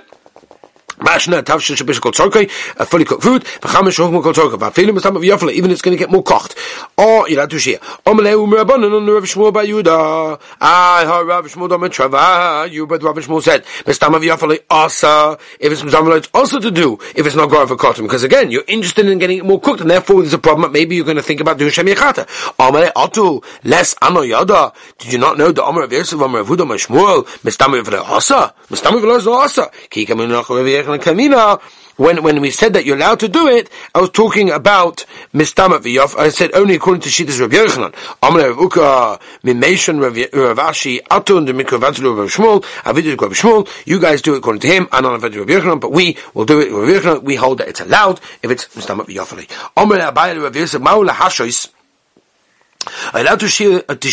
Mashna 0.98 1.42
tavshel 1.42 1.76
shabish 1.76 2.00
kol 2.00 2.12
tzorkei, 2.12 2.44
a 2.78 2.86
fully 2.86 3.04
cooked 3.04 3.22
food, 3.22 3.44
v'chamish 3.44 3.98
hochma 3.98 4.22
kol 4.22 4.32
tzorkei, 4.32 4.58
v'afilim 4.58 4.98
estam 4.98 5.16
of 5.16 5.22
yafla, 5.22 5.52
even 5.52 5.70
it's 5.70 5.82
going 5.82 5.96
to 5.96 5.98
get 5.98 6.10
more 6.10 6.22
kocht. 6.22 6.54
Or, 6.96 7.28
you'll 7.28 7.40
have 7.40 7.48
to 7.50 7.58
share. 7.58 7.78
Omeleu 8.06 8.46
merabanan 8.46 8.96
on 8.96 9.06
Rav 9.06 9.24
Shmuel 9.24 9.52
by 9.52 9.66
Yuda. 9.66 10.40
I 10.60 11.04
heard 11.04 11.26
Rav 11.26 11.46
Shmuel 11.46 11.68
dom 11.68 11.82
trava, 11.82 12.70
you, 12.70 12.86
but 12.86 13.02
Rav 13.02 13.16
Shmuel 13.16 13.42
said, 13.42 13.64
mestam 13.84 14.14
of 14.14 14.22
yafla 14.22 14.58
asa, 14.70 15.36
if 15.58 15.72
it's 15.72 15.82
mestam 15.82 16.16
it's 16.16 16.28
also 16.32 16.60
to 16.60 16.70
do, 16.70 16.98
if 17.16 17.26
it's 17.26 17.34
not 17.34 17.50
going 17.50 17.66
for 17.66 17.76
cotton, 17.76 18.04
because 18.04 18.22
again, 18.22 18.50
you're 18.50 18.64
interested 18.68 19.06
in 19.06 19.18
getting 19.18 19.38
it 19.38 19.44
more 19.44 19.60
cooked, 19.60 19.80
and 19.80 19.90
therefore 19.90 20.22
there's 20.22 20.34
a 20.34 20.38
problem, 20.38 20.70
maybe 20.70 20.94
you're 20.94 21.04
going 21.04 21.16
to 21.16 21.22
think 21.22 21.40
about 21.40 21.58
doing 21.58 21.70
shem 21.70 21.86
yachata. 21.86 22.26
Omele 22.58 22.92
atu, 22.92 23.42
less 23.64 23.96
ano 24.00 24.20
yada, 24.20 24.72
did 24.98 25.12
you 25.12 25.18
not 25.18 25.36
know 25.38 25.50
the 25.50 25.64
Omer 25.64 25.82
of 25.82 25.92
Yosef, 25.92 26.20
Omer 26.20 26.40
of 26.40 26.48
Hudom 26.48 26.68
Shmuel, 26.74 27.24
mestam 27.42 27.78
of 27.78 27.86
yafla 27.86 28.00
asa, 28.08 28.54
mestam 28.68 28.96
of 28.96 29.28
asa, 29.28 29.70
ki 29.90 30.06
kamin 30.06 30.30
Kamina, 30.84 31.60
when 31.96 32.22
when 32.22 32.40
we 32.40 32.50
said 32.50 32.72
that 32.74 32.84
you're 32.84 32.96
allowed 32.96 33.20
to 33.20 33.28
do 33.28 33.46
it, 33.48 33.70
I 33.94 34.00
was 34.00 34.10
talking 34.10 34.50
about 34.50 35.04
mistamat 35.32 35.80
v'yof. 35.80 36.18
I 36.18 36.28
said 36.28 36.52
only 36.54 36.74
according 36.74 37.02
to 37.02 37.08
Shittas 37.08 37.40
Rabbi 37.40 37.56
Yochanan. 37.56 37.94
Amar 38.22 38.50
Rav 38.50 38.58
Uka 38.58 39.20
mimation 39.44 40.00
Rav 40.00 40.14
Ashi 40.58 41.00
atun 41.02 41.46
the 41.46 41.52
mikravadzlu 41.52 42.16
Rav 42.16 42.30
Shmuel 42.30 42.62
avidu 42.82 43.20
Rav 43.20 43.32
Shmuel. 43.32 43.68
You 43.86 44.00
guys 44.00 44.22
do 44.22 44.34
it 44.34 44.38
according 44.38 44.60
to 44.62 44.68
him. 44.68 44.88
and 44.92 45.06
on 45.06 45.20
Rav 45.20 45.32
Yochanan, 45.32 45.80
but 45.80 45.92
we 45.92 46.16
will 46.34 46.44
do 46.44 46.60
it. 46.60 46.72
Rav 46.72 47.02
Yochanan. 47.02 47.22
We 47.22 47.36
hold 47.36 47.58
that 47.58 47.68
it's 47.68 47.80
allowed 47.80 48.20
if 48.42 48.50
it's 48.50 48.66
mistamat 48.68 49.06
v'yofali. 49.06 49.48
Amar 49.76 49.98
Abayel 49.98 50.42
Rav 50.42 50.56
Yosef 50.56 50.82
Maula 50.82 51.10
Hashois. 51.10 51.68
I 53.12 53.20
allowed 53.20 53.40
to 53.40 53.84
uh, 53.88 53.94
to 53.94 54.08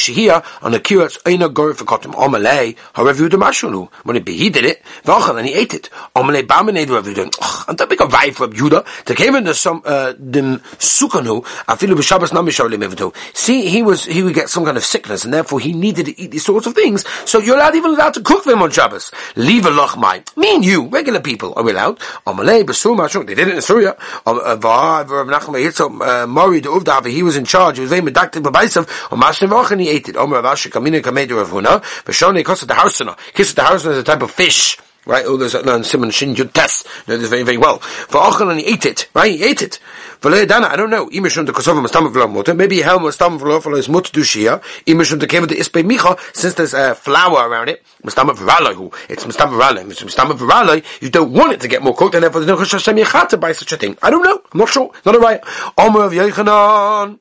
on 0.62 0.74
a 0.74 0.80
kiratz 0.80 1.22
eina 1.24 1.54
gor 1.54 1.74
for 1.74 1.86
kotim 1.86 2.14
omalei. 2.14 2.76
However, 2.94 3.24
you 3.24 3.30
do 3.30 3.38
mashulu 3.38 3.90
when 4.04 4.16
it 4.18 4.26
be 4.26 4.34
he 4.34 4.50
did 4.50 4.66
it. 4.66 4.82
V'achal 5.04 5.38
and 5.38 5.48
he 5.48 5.54
ate 5.54 5.74
it. 5.74 5.90
Omalei 6.16 6.44
bamanei 6.44 6.86
do 6.86 7.10
you 7.10 7.16
done. 7.16 7.32
And 7.68 7.78
that 7.78 7.90
big 7.90 8.02
a 8.02 8.06
vibe 8.06 8.36
for 8.36 8.48
Judah. 8.48 8.84
To 9.06 9.16
came 9.16 9.36
in 9.36 9.44
the 9.46 9.54
some 9.54 9.82
uh, 9.86 10.14
dim 10.14 10.60
sukanu 10.80 11.44
afilu 11.68 11.96
b'shabbos 11.96 12.30
namishalim 12.30 12.88
eventu. 12.88 13.16
See, 13.36 13.70
he 13.70 13.84
was 13.84 14.06
he 14.06 14.24
would 14.24 14.34
get 14.34 14.50
some 14.50 14.66
kind 14.66 14.78
of 14.78 14.84
sickness, 14.84 15.26
and 15.26 15.34
therefore 15.34 15.60
he 15.60 15.74
needed 15.74 16.06
to 16.08 16.20
eat 16.20 16.32
these 16.32 16.46
sorts 16.46 16.68
of 16.68 16.76
things. 16.76 17.06
So 17.26 17.40
you're 17.40 17.56
allowed 17.56 17.76
even 17.76 17.92
allowed 17.92 18.14
to 18.16 18.22
cook 18.22 18.44
them 18.44 18.62
on 18.62 18.72
Shabbos. 18.72 19.12
Leave 19.36 19.66
a 19.66 19.70
lochmai. 19.70 20.38
Me 20.38 20.56
and 20.56 20.66
you, 20.66 20.88
regular 20.88 21.20
people, 21.20 21.54
are 21.56 21.64
we 21.64 21.72
allowed? 21.72 22.00
Omalei 22.28 22.64
b'sur 22.64 22.98
mashuk. 22.98 23.28
They 23.28 23.36
did 23.36 23.48
it 23.48 23.56
in 23.56 23.62
Syria. 23.62 23.96
V'av 24.26 25.10
Rav 25.10 25.28
Nachman 25.28 25.64
Yitzchak 25.64 26.30
Mori 26.30 26.62
Uvda. 26.62 27.06
He 27.08 27.24
was 27.24 27.36
in 27.36 27.46
charge. 27.46 27.78
He 27.78 27.82
was 27.82 27.90
very 27.90 28.02
medactic 28.02 28.44
Baisav, 28.62 29.12
or 29.12 29.18
Mashnevoch, 29.18 29.72
and 29.72 29.82
he 29.82 29.90
ate 29.90 30.10
it. 30.10 30.18
Omer 30.18 30.42
Rav 30.42 30.56
Ashi 30.56 30.70
Kamina 30.70 31.02
Kamedu 31.02 31.38
Rav 31.38 31.50
Huna, 31.50 31.82
Vashoni 32.04 32.44
Kosa 32.44 32.68
the 32.68 32.74
Harsana. 32.74 33.18
Kiss 33.34 33.54
the 33.54 33.62
Harsana 33.62 33.92
is 33.92 33.98
a 33.98 34.04
type 34.04 34.22
of 34.22 34.32
fish. 34.32 34.78
Right? 35.04 35.26
Oh, 35.26 35.36
there's 35.36 35.56
no 35.66 35.82
Simon 35.82 36.12
Shin 36.12 36.36
Yud 36.36 36.54
Tes. 36.54 36.84
No, 37.08 37.18
this 37.18 37.28
very, 37.28 37.42
very 37.42 37.58
well. 37.58 37.80
For 37.80 38.22
Ochel 38.22 38.52
and 38.52 38.60
he 38.60 38.68
ate 38.68 38.86
it. 38.86 39.10
Right? 39.16 39.32
He 39.32 39.44
ate 39.44 39.64
it. 39.64 39.80
For 40.20 40.30
Dana, 40.30 40.68
I 40.68 40.76
don't 40.76 40.92
know. 40.92 41.08
Imishun 41.10 41.48
the 41.48 41.54
Kosovo 41.54 41.82
Mastam 41.82 42.14
V'lo 42.14 42.32
Mutter. 42.32 42.54
Maybe 42.54 42.78
Mastam 42.82 43.40
V'lo 43.40 43.60
V'lo 43.60 43.80
is 43.80 43.90
Mut 43.90 44.04
Dushia. 44.04 44.62
Imishun 44.86 45.20
the 45.20 45.26
Kevin 45.26 45.50
the 45.50 45.56
Ispe 45.56 45.84
Micha, 45.84 46.20
since 46.36 46.54
there's 46.54 46.76
a 46.76 46.94
flour 46.94 47.50
around 47.50 47.70
it. 47.70 47.84
Mastam 48.04 48.30
V'raloi. 48.30 48.94
It's 49.10 49.24
Mastam 49.24 49.60
V'raloi. 49.60 49.86
Mastam 49.86 50.38
V'raloi. 50.38 51.02
You 51.02 51.10
don't 51.10 51.34
want 51.34 51.54
it 51.54 51.62
to 51.62 51.68
get 51.68 51.82
more 51.82 51.96
cooked, 51.96 52.14
and 52.14 52.24
therefore 52.24 52.42
there's 52.42 52.60
no 52.60 52.64
Chashem 52.64 53.04
Yechat 53.04 53.30
to 53.30 53.38
buy 53.38 53.54
such 53.54 53.72
a 53.72 53.78
thing. 53.78 53.98
I 54.04 54.12
don't 54.12 54.22
know. 54.22 54.40
I'm 54.54 54.60
not 54.60 54.70
sure. 54.70 54.92
Not 55.04 55.16
a 55.16 55.20
right. 55.20 55.42
Omer 55.80 56.04
of 56.04 56.12
Yechanan. 56.12 57.18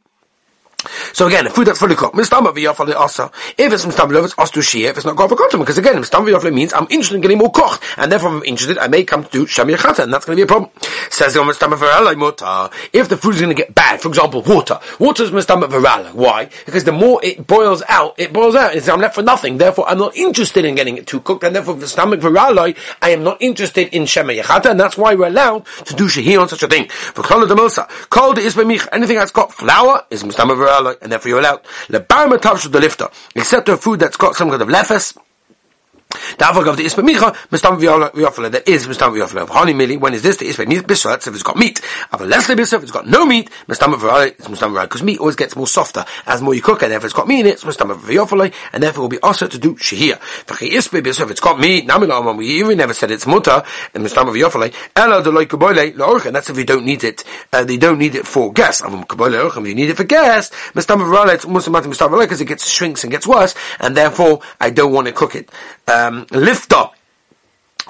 So 1.13 1.27
again, 1.27 1.49
food 1.49 1.67
that's 1.67 1.79
fully 1.79 1.95
cooked, 1.95 2.15
mistama 2.15 2.53
v'yafale 2.53 2.95
asa. 2.95 3.31
If 3.59 3.73
it's 3.73 3.85
mistama 3.85 4.25
it's 4.25 4.35
astu 4.35 4.61
shia, 4.61 4.91
if 4.91 4.97
it's 4.97 5.07
not 5.07 5.17
for 5.17 5.37
cotton, 5.37 5.61
because 5.61 5.79
again, 5.79 5.97
mistama 5.97 6.27
v'yafale 6.31 6.53
means 6.55 6.73
I'm 6.73 6.87
interested 6.91 7.17
in 7.17 7.21
getting 7.21 7.39
more 7.39 7.53
kocht, 7.53 7.83
and 7.97 8.11
therefore 8.11 8.31
I'm 8.31 8.43
interested, 8.45 8.79
I 8.79 8.89
may 8.89 9.05
come 9.05 9.25
to 9.25 9.47
shami 9.47 9.77
chata, 9.77 10.05
and 10.05 10.13
that's 10.13 10.25
going 10.25 10.37
to 10.37 10.41
be 10.41 10.45
a 10.45 10.47
problem. 10.47 10.71
Says 11.11 11.35
the 11.35 11.41
mistama 11.41 11.77
v'rala. 11.77 12.71
If 12.93 13.09
the 13.09 13.17
food 13.17 13.35
is 13.35 13.41
going 13.41 13.55
to 13.55 13.61
get 13.61 13.75
bad, 13.75 14.01
for 14.01 14.09
example, 14.09 14.43
water. 14.43 14.79
Water 14.99 15.25
is 15.25 15.31
mistama 15.31 15.69
v'rala. 15.69 16.13
Why? 16.15 16.49
Because 16.65 16.85
the 16.85 16.93
more 16.93 17.21
it 17.23 17.47
boils 17.47 17.83
out, 17.89 18.15
it 18.19 18.33
boils 18.33 18.55
out, 18.55 18.75
and 18.75 18.89
I'm 18.89 19.01
left 19.01 19.15
for 19.15 19.23
nothing. 19.23 19.59
Therefore, 19.59 19.89
I'm 19.89 19.99
not 19.99 20.17
interested 20.17 20.65
in 20.65 20.75
getting 20.75 20.97
it 20.97 21.07
too 21.07 21.21
cooked, 21.21 21.45
and 21.45 21.55
therefore, 21.55 21.75
mistama 21.75 22.17
v'rala, 22.17 22.77
I 23.03 23.11
am 23.11 23.23
not 23.25 23.41
interested 23.41 23.89
in 23.95 24.05
shami 24.05 24.41
chata, 24.43 24.71
and 24.71 24.81
that's 24.81 24.97
why 24.97 25.15
we're 25.15 25.29
allowed 25.29 25.67
to 25.87 25.95
do 25.95 26.05
shahir 26.07 26.41
on 26.41 26.49
such 26.49 26.63
a 26.63 26.69
thing. 26.69 26.89
For 26.89 27.23
kol 27.23 27.47
the 27.47 27.87
called 28.11 28.39
is 28.39 28.57
anything 28.59 29.17
that's 29.17 29.31
got 29.31 29.53
flour 29.53 30.05
is 30.11 30.23
mistama 30.23 30.70
and 31.03 31.13
therefore 31.13 31.29
you're 31.29 31.41
allowed. 31.41 31.61
The 31.89 32.01
Lebar 32.01 32.29
matav 32.29 32.71
the 32.71 32.81
lifter, 32.81 33.09
except 33.35 33.69
for 33.69 33.77
food 33.77 34.01
that's 34.01 34.17
got 34.17 34.35
some 34.35 34.51
kind 34.51 34.63
of 34.63 34.69
lefes, 34.69 35.17
the 36.11 36.45
avog 36.45 36.69
of 36.69 36.77
the 36.77 36.85
ispa 36.85 37.03
micha, 37.07 37.35
mistam 37.51 37.79
v'yofele, 37.79 38.51
that 38.51 38.69
is 38.69 38.87
mistam 38.87 39.13
v'yofele. 39.13 39.49
Honey 39.49 39.75
mili, 39.75 39.99
when 39.99 40.15
is 40.15 40.23
this? 40.23 40.37
The 40.39 40.47
ispa 40.47 40.67
bisrat, 40.83 41.27
if 41.27 41.35
it's 41.35 41.43
got 41.43 41.57
meat. 41.57 41.81
Aval 42.13 42.31
lesle 42.31 42.57
bisrat, 42.57 42.79
if 42.79 42.83
it's 42.83 42.93
got 42.93 43.07
no 43.07 43.25
meat, 43.25 43.51
mistam 43.69 43.95
v'yofele, 43.95 44.29
it's 44.29 44.49
mistam 44.49 44.73
v'yofele, 44.73 44.83
because 44.83 45.03
meat 45.03 45.21
always 45.21 45.37
gets 45.37 45.55
more 45.55 45.67
softer 45.67 46.05
as 46.27 46.43
more 46.43 46.55
you 46.55 46.63
cook 46.63 46.83
it, 46.83 46.91
if 46.91 47.05
it's 47.05 47.13
got 47.13 47.29
meat 47.29 47.41
in 47.41 47.47
it, 47.47 47.55
it's 47.55 47.65
mistam 47.65 47.95
v'yofele, 47.95 48.53
and 48.73 48.83
therefore 48.83 49.03
will 49.03 49.09
be 49.09 49.21
also 49.21 49.47
to 49.47 49.59
do 49.59 49.75
shehir. 49.77 50.19
V'chi 50.47 50.71
ispa 50.71 51.01
bisrat, 51.01 51.25
if 51.25 51.31
it's 51.31 51.41
got 51.41 51.61
meat, 51.61 51.87
namila 51.87 52.37
we 52.37 52.47
even 52.59 52.77
never 52.79 52.95
said 52.95 53.11
it's 53.11 53.27
muta, 53.27 53.65
and 53.95 54.05
mistam 54.05 54.27
v'yofele, 54.27 54.75
ela 54.97 55.23
de 55.23 55.31
loy 55.31 55.45
kaboyle, 55.45 56.27
and 56.27 56.35
that's 56.35 56.51
if 56.51 56.57
you 56.57 56.65
don't 56.65 56.85
need 56.85 57.05
it, 57.05 57.23
uh, 57.53 57.63
they 57.65 57.77
don't 57.77 57.99
need 57.99 58.15
it 58.15 58.27
for 58.27 58.53
gas. 58.53 58.81
Avam 58.81 59.07
kaboyle 59.07 59.49
if 59.49 59.67
you 59.67 59.75
need 59.75 59.91
it 59.91 59.97
for 59.97 60.05
gas, 60.05 60.51
mistam 60.75 60.99
v'yofele, 60.99 61.35
it's 61.35 61.47
muslim 61.47 61.75
mistam 61.85 62.09
v'yofele, 62.09 62.23
because 62.23 62.41
it 62.41 62.47
gets 62.47 62.69
shrinks 62.69 63.05
and 63.05 63.13
gets 63.13 63.27
worse, 63.27 63.55
and 63.79 63.97
therefore 63.97 64.41
I 64.61 64.71
don't 64.71 64.93
want 64.93 65.07
to 65.07 65.13
cook 65.13 65.35
it. 65.35 65.51
Um, 66.01 66.27
lifter 66.31 66.91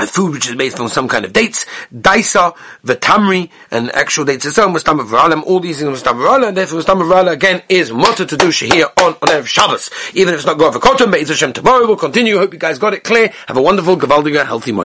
a 0.01 0.07
food 0.07 0.33
which 0.33 0.49
is 0.49 0.57
made 0.57 0.73
from 0.73 0.89
some 0.89 1.09
kind 1.09 1.25
of 1.25 1.33
dates, 1.33 1.67
daisa, 1.95 2.57
the 2.83 2.97
tamri, 2.97 3.51
and 3.71 3.91
actual 3.95 4.25
dates 4.25 4.47
itself, 4.47 4.73
mustam 4.73 5.01
v'ralim, 5.07 5.43
all 5.45 5.61
these 5.61 5.79
things 5.79 6.03
mustam 6.03 6.15
v'ralim, 6.15 6.49
and 6.49 6.57
therefore 6.57 6.81
mustam 6.81 7.03
v'ralim 7.03 7.33
again 7.33 7.63
is 7.69 7.93
mutter 7.93 8.25
to 8.25 8.37
do 8.37 8.47
shahir 8.47 8.87
on, 8.99 9.13
on 9.13 9.29
Erev 9.29 9.47
Shabbos. 9.47 9.91
Even 10.15 10.35
if 10.35 10.41
it's 10.41 10.47
not 10.47 10.59
God 10.59 10.73
for 10.73 10.81
Kotum, 10.81 11.11
but 11.11 11.21
it's 11.21 11.31
Hashem 11.31 11.53
tomorrow, 11.53 11.87
we'll 11.87 11.97
continue. 11.97 12.39
Hope 12.39 12.53
you 12.53 12.59
guys 12.59 12.79
got 12.79 12.95
it 12.95 13.05
clear. 13.05 13.33
Have 13.47 13.57
a 13.57 13.63
wonderful, 13.63 13.97
gavaldiga, 13.97 14.47
healthy 14.47 14.73
month. 14.73 14.90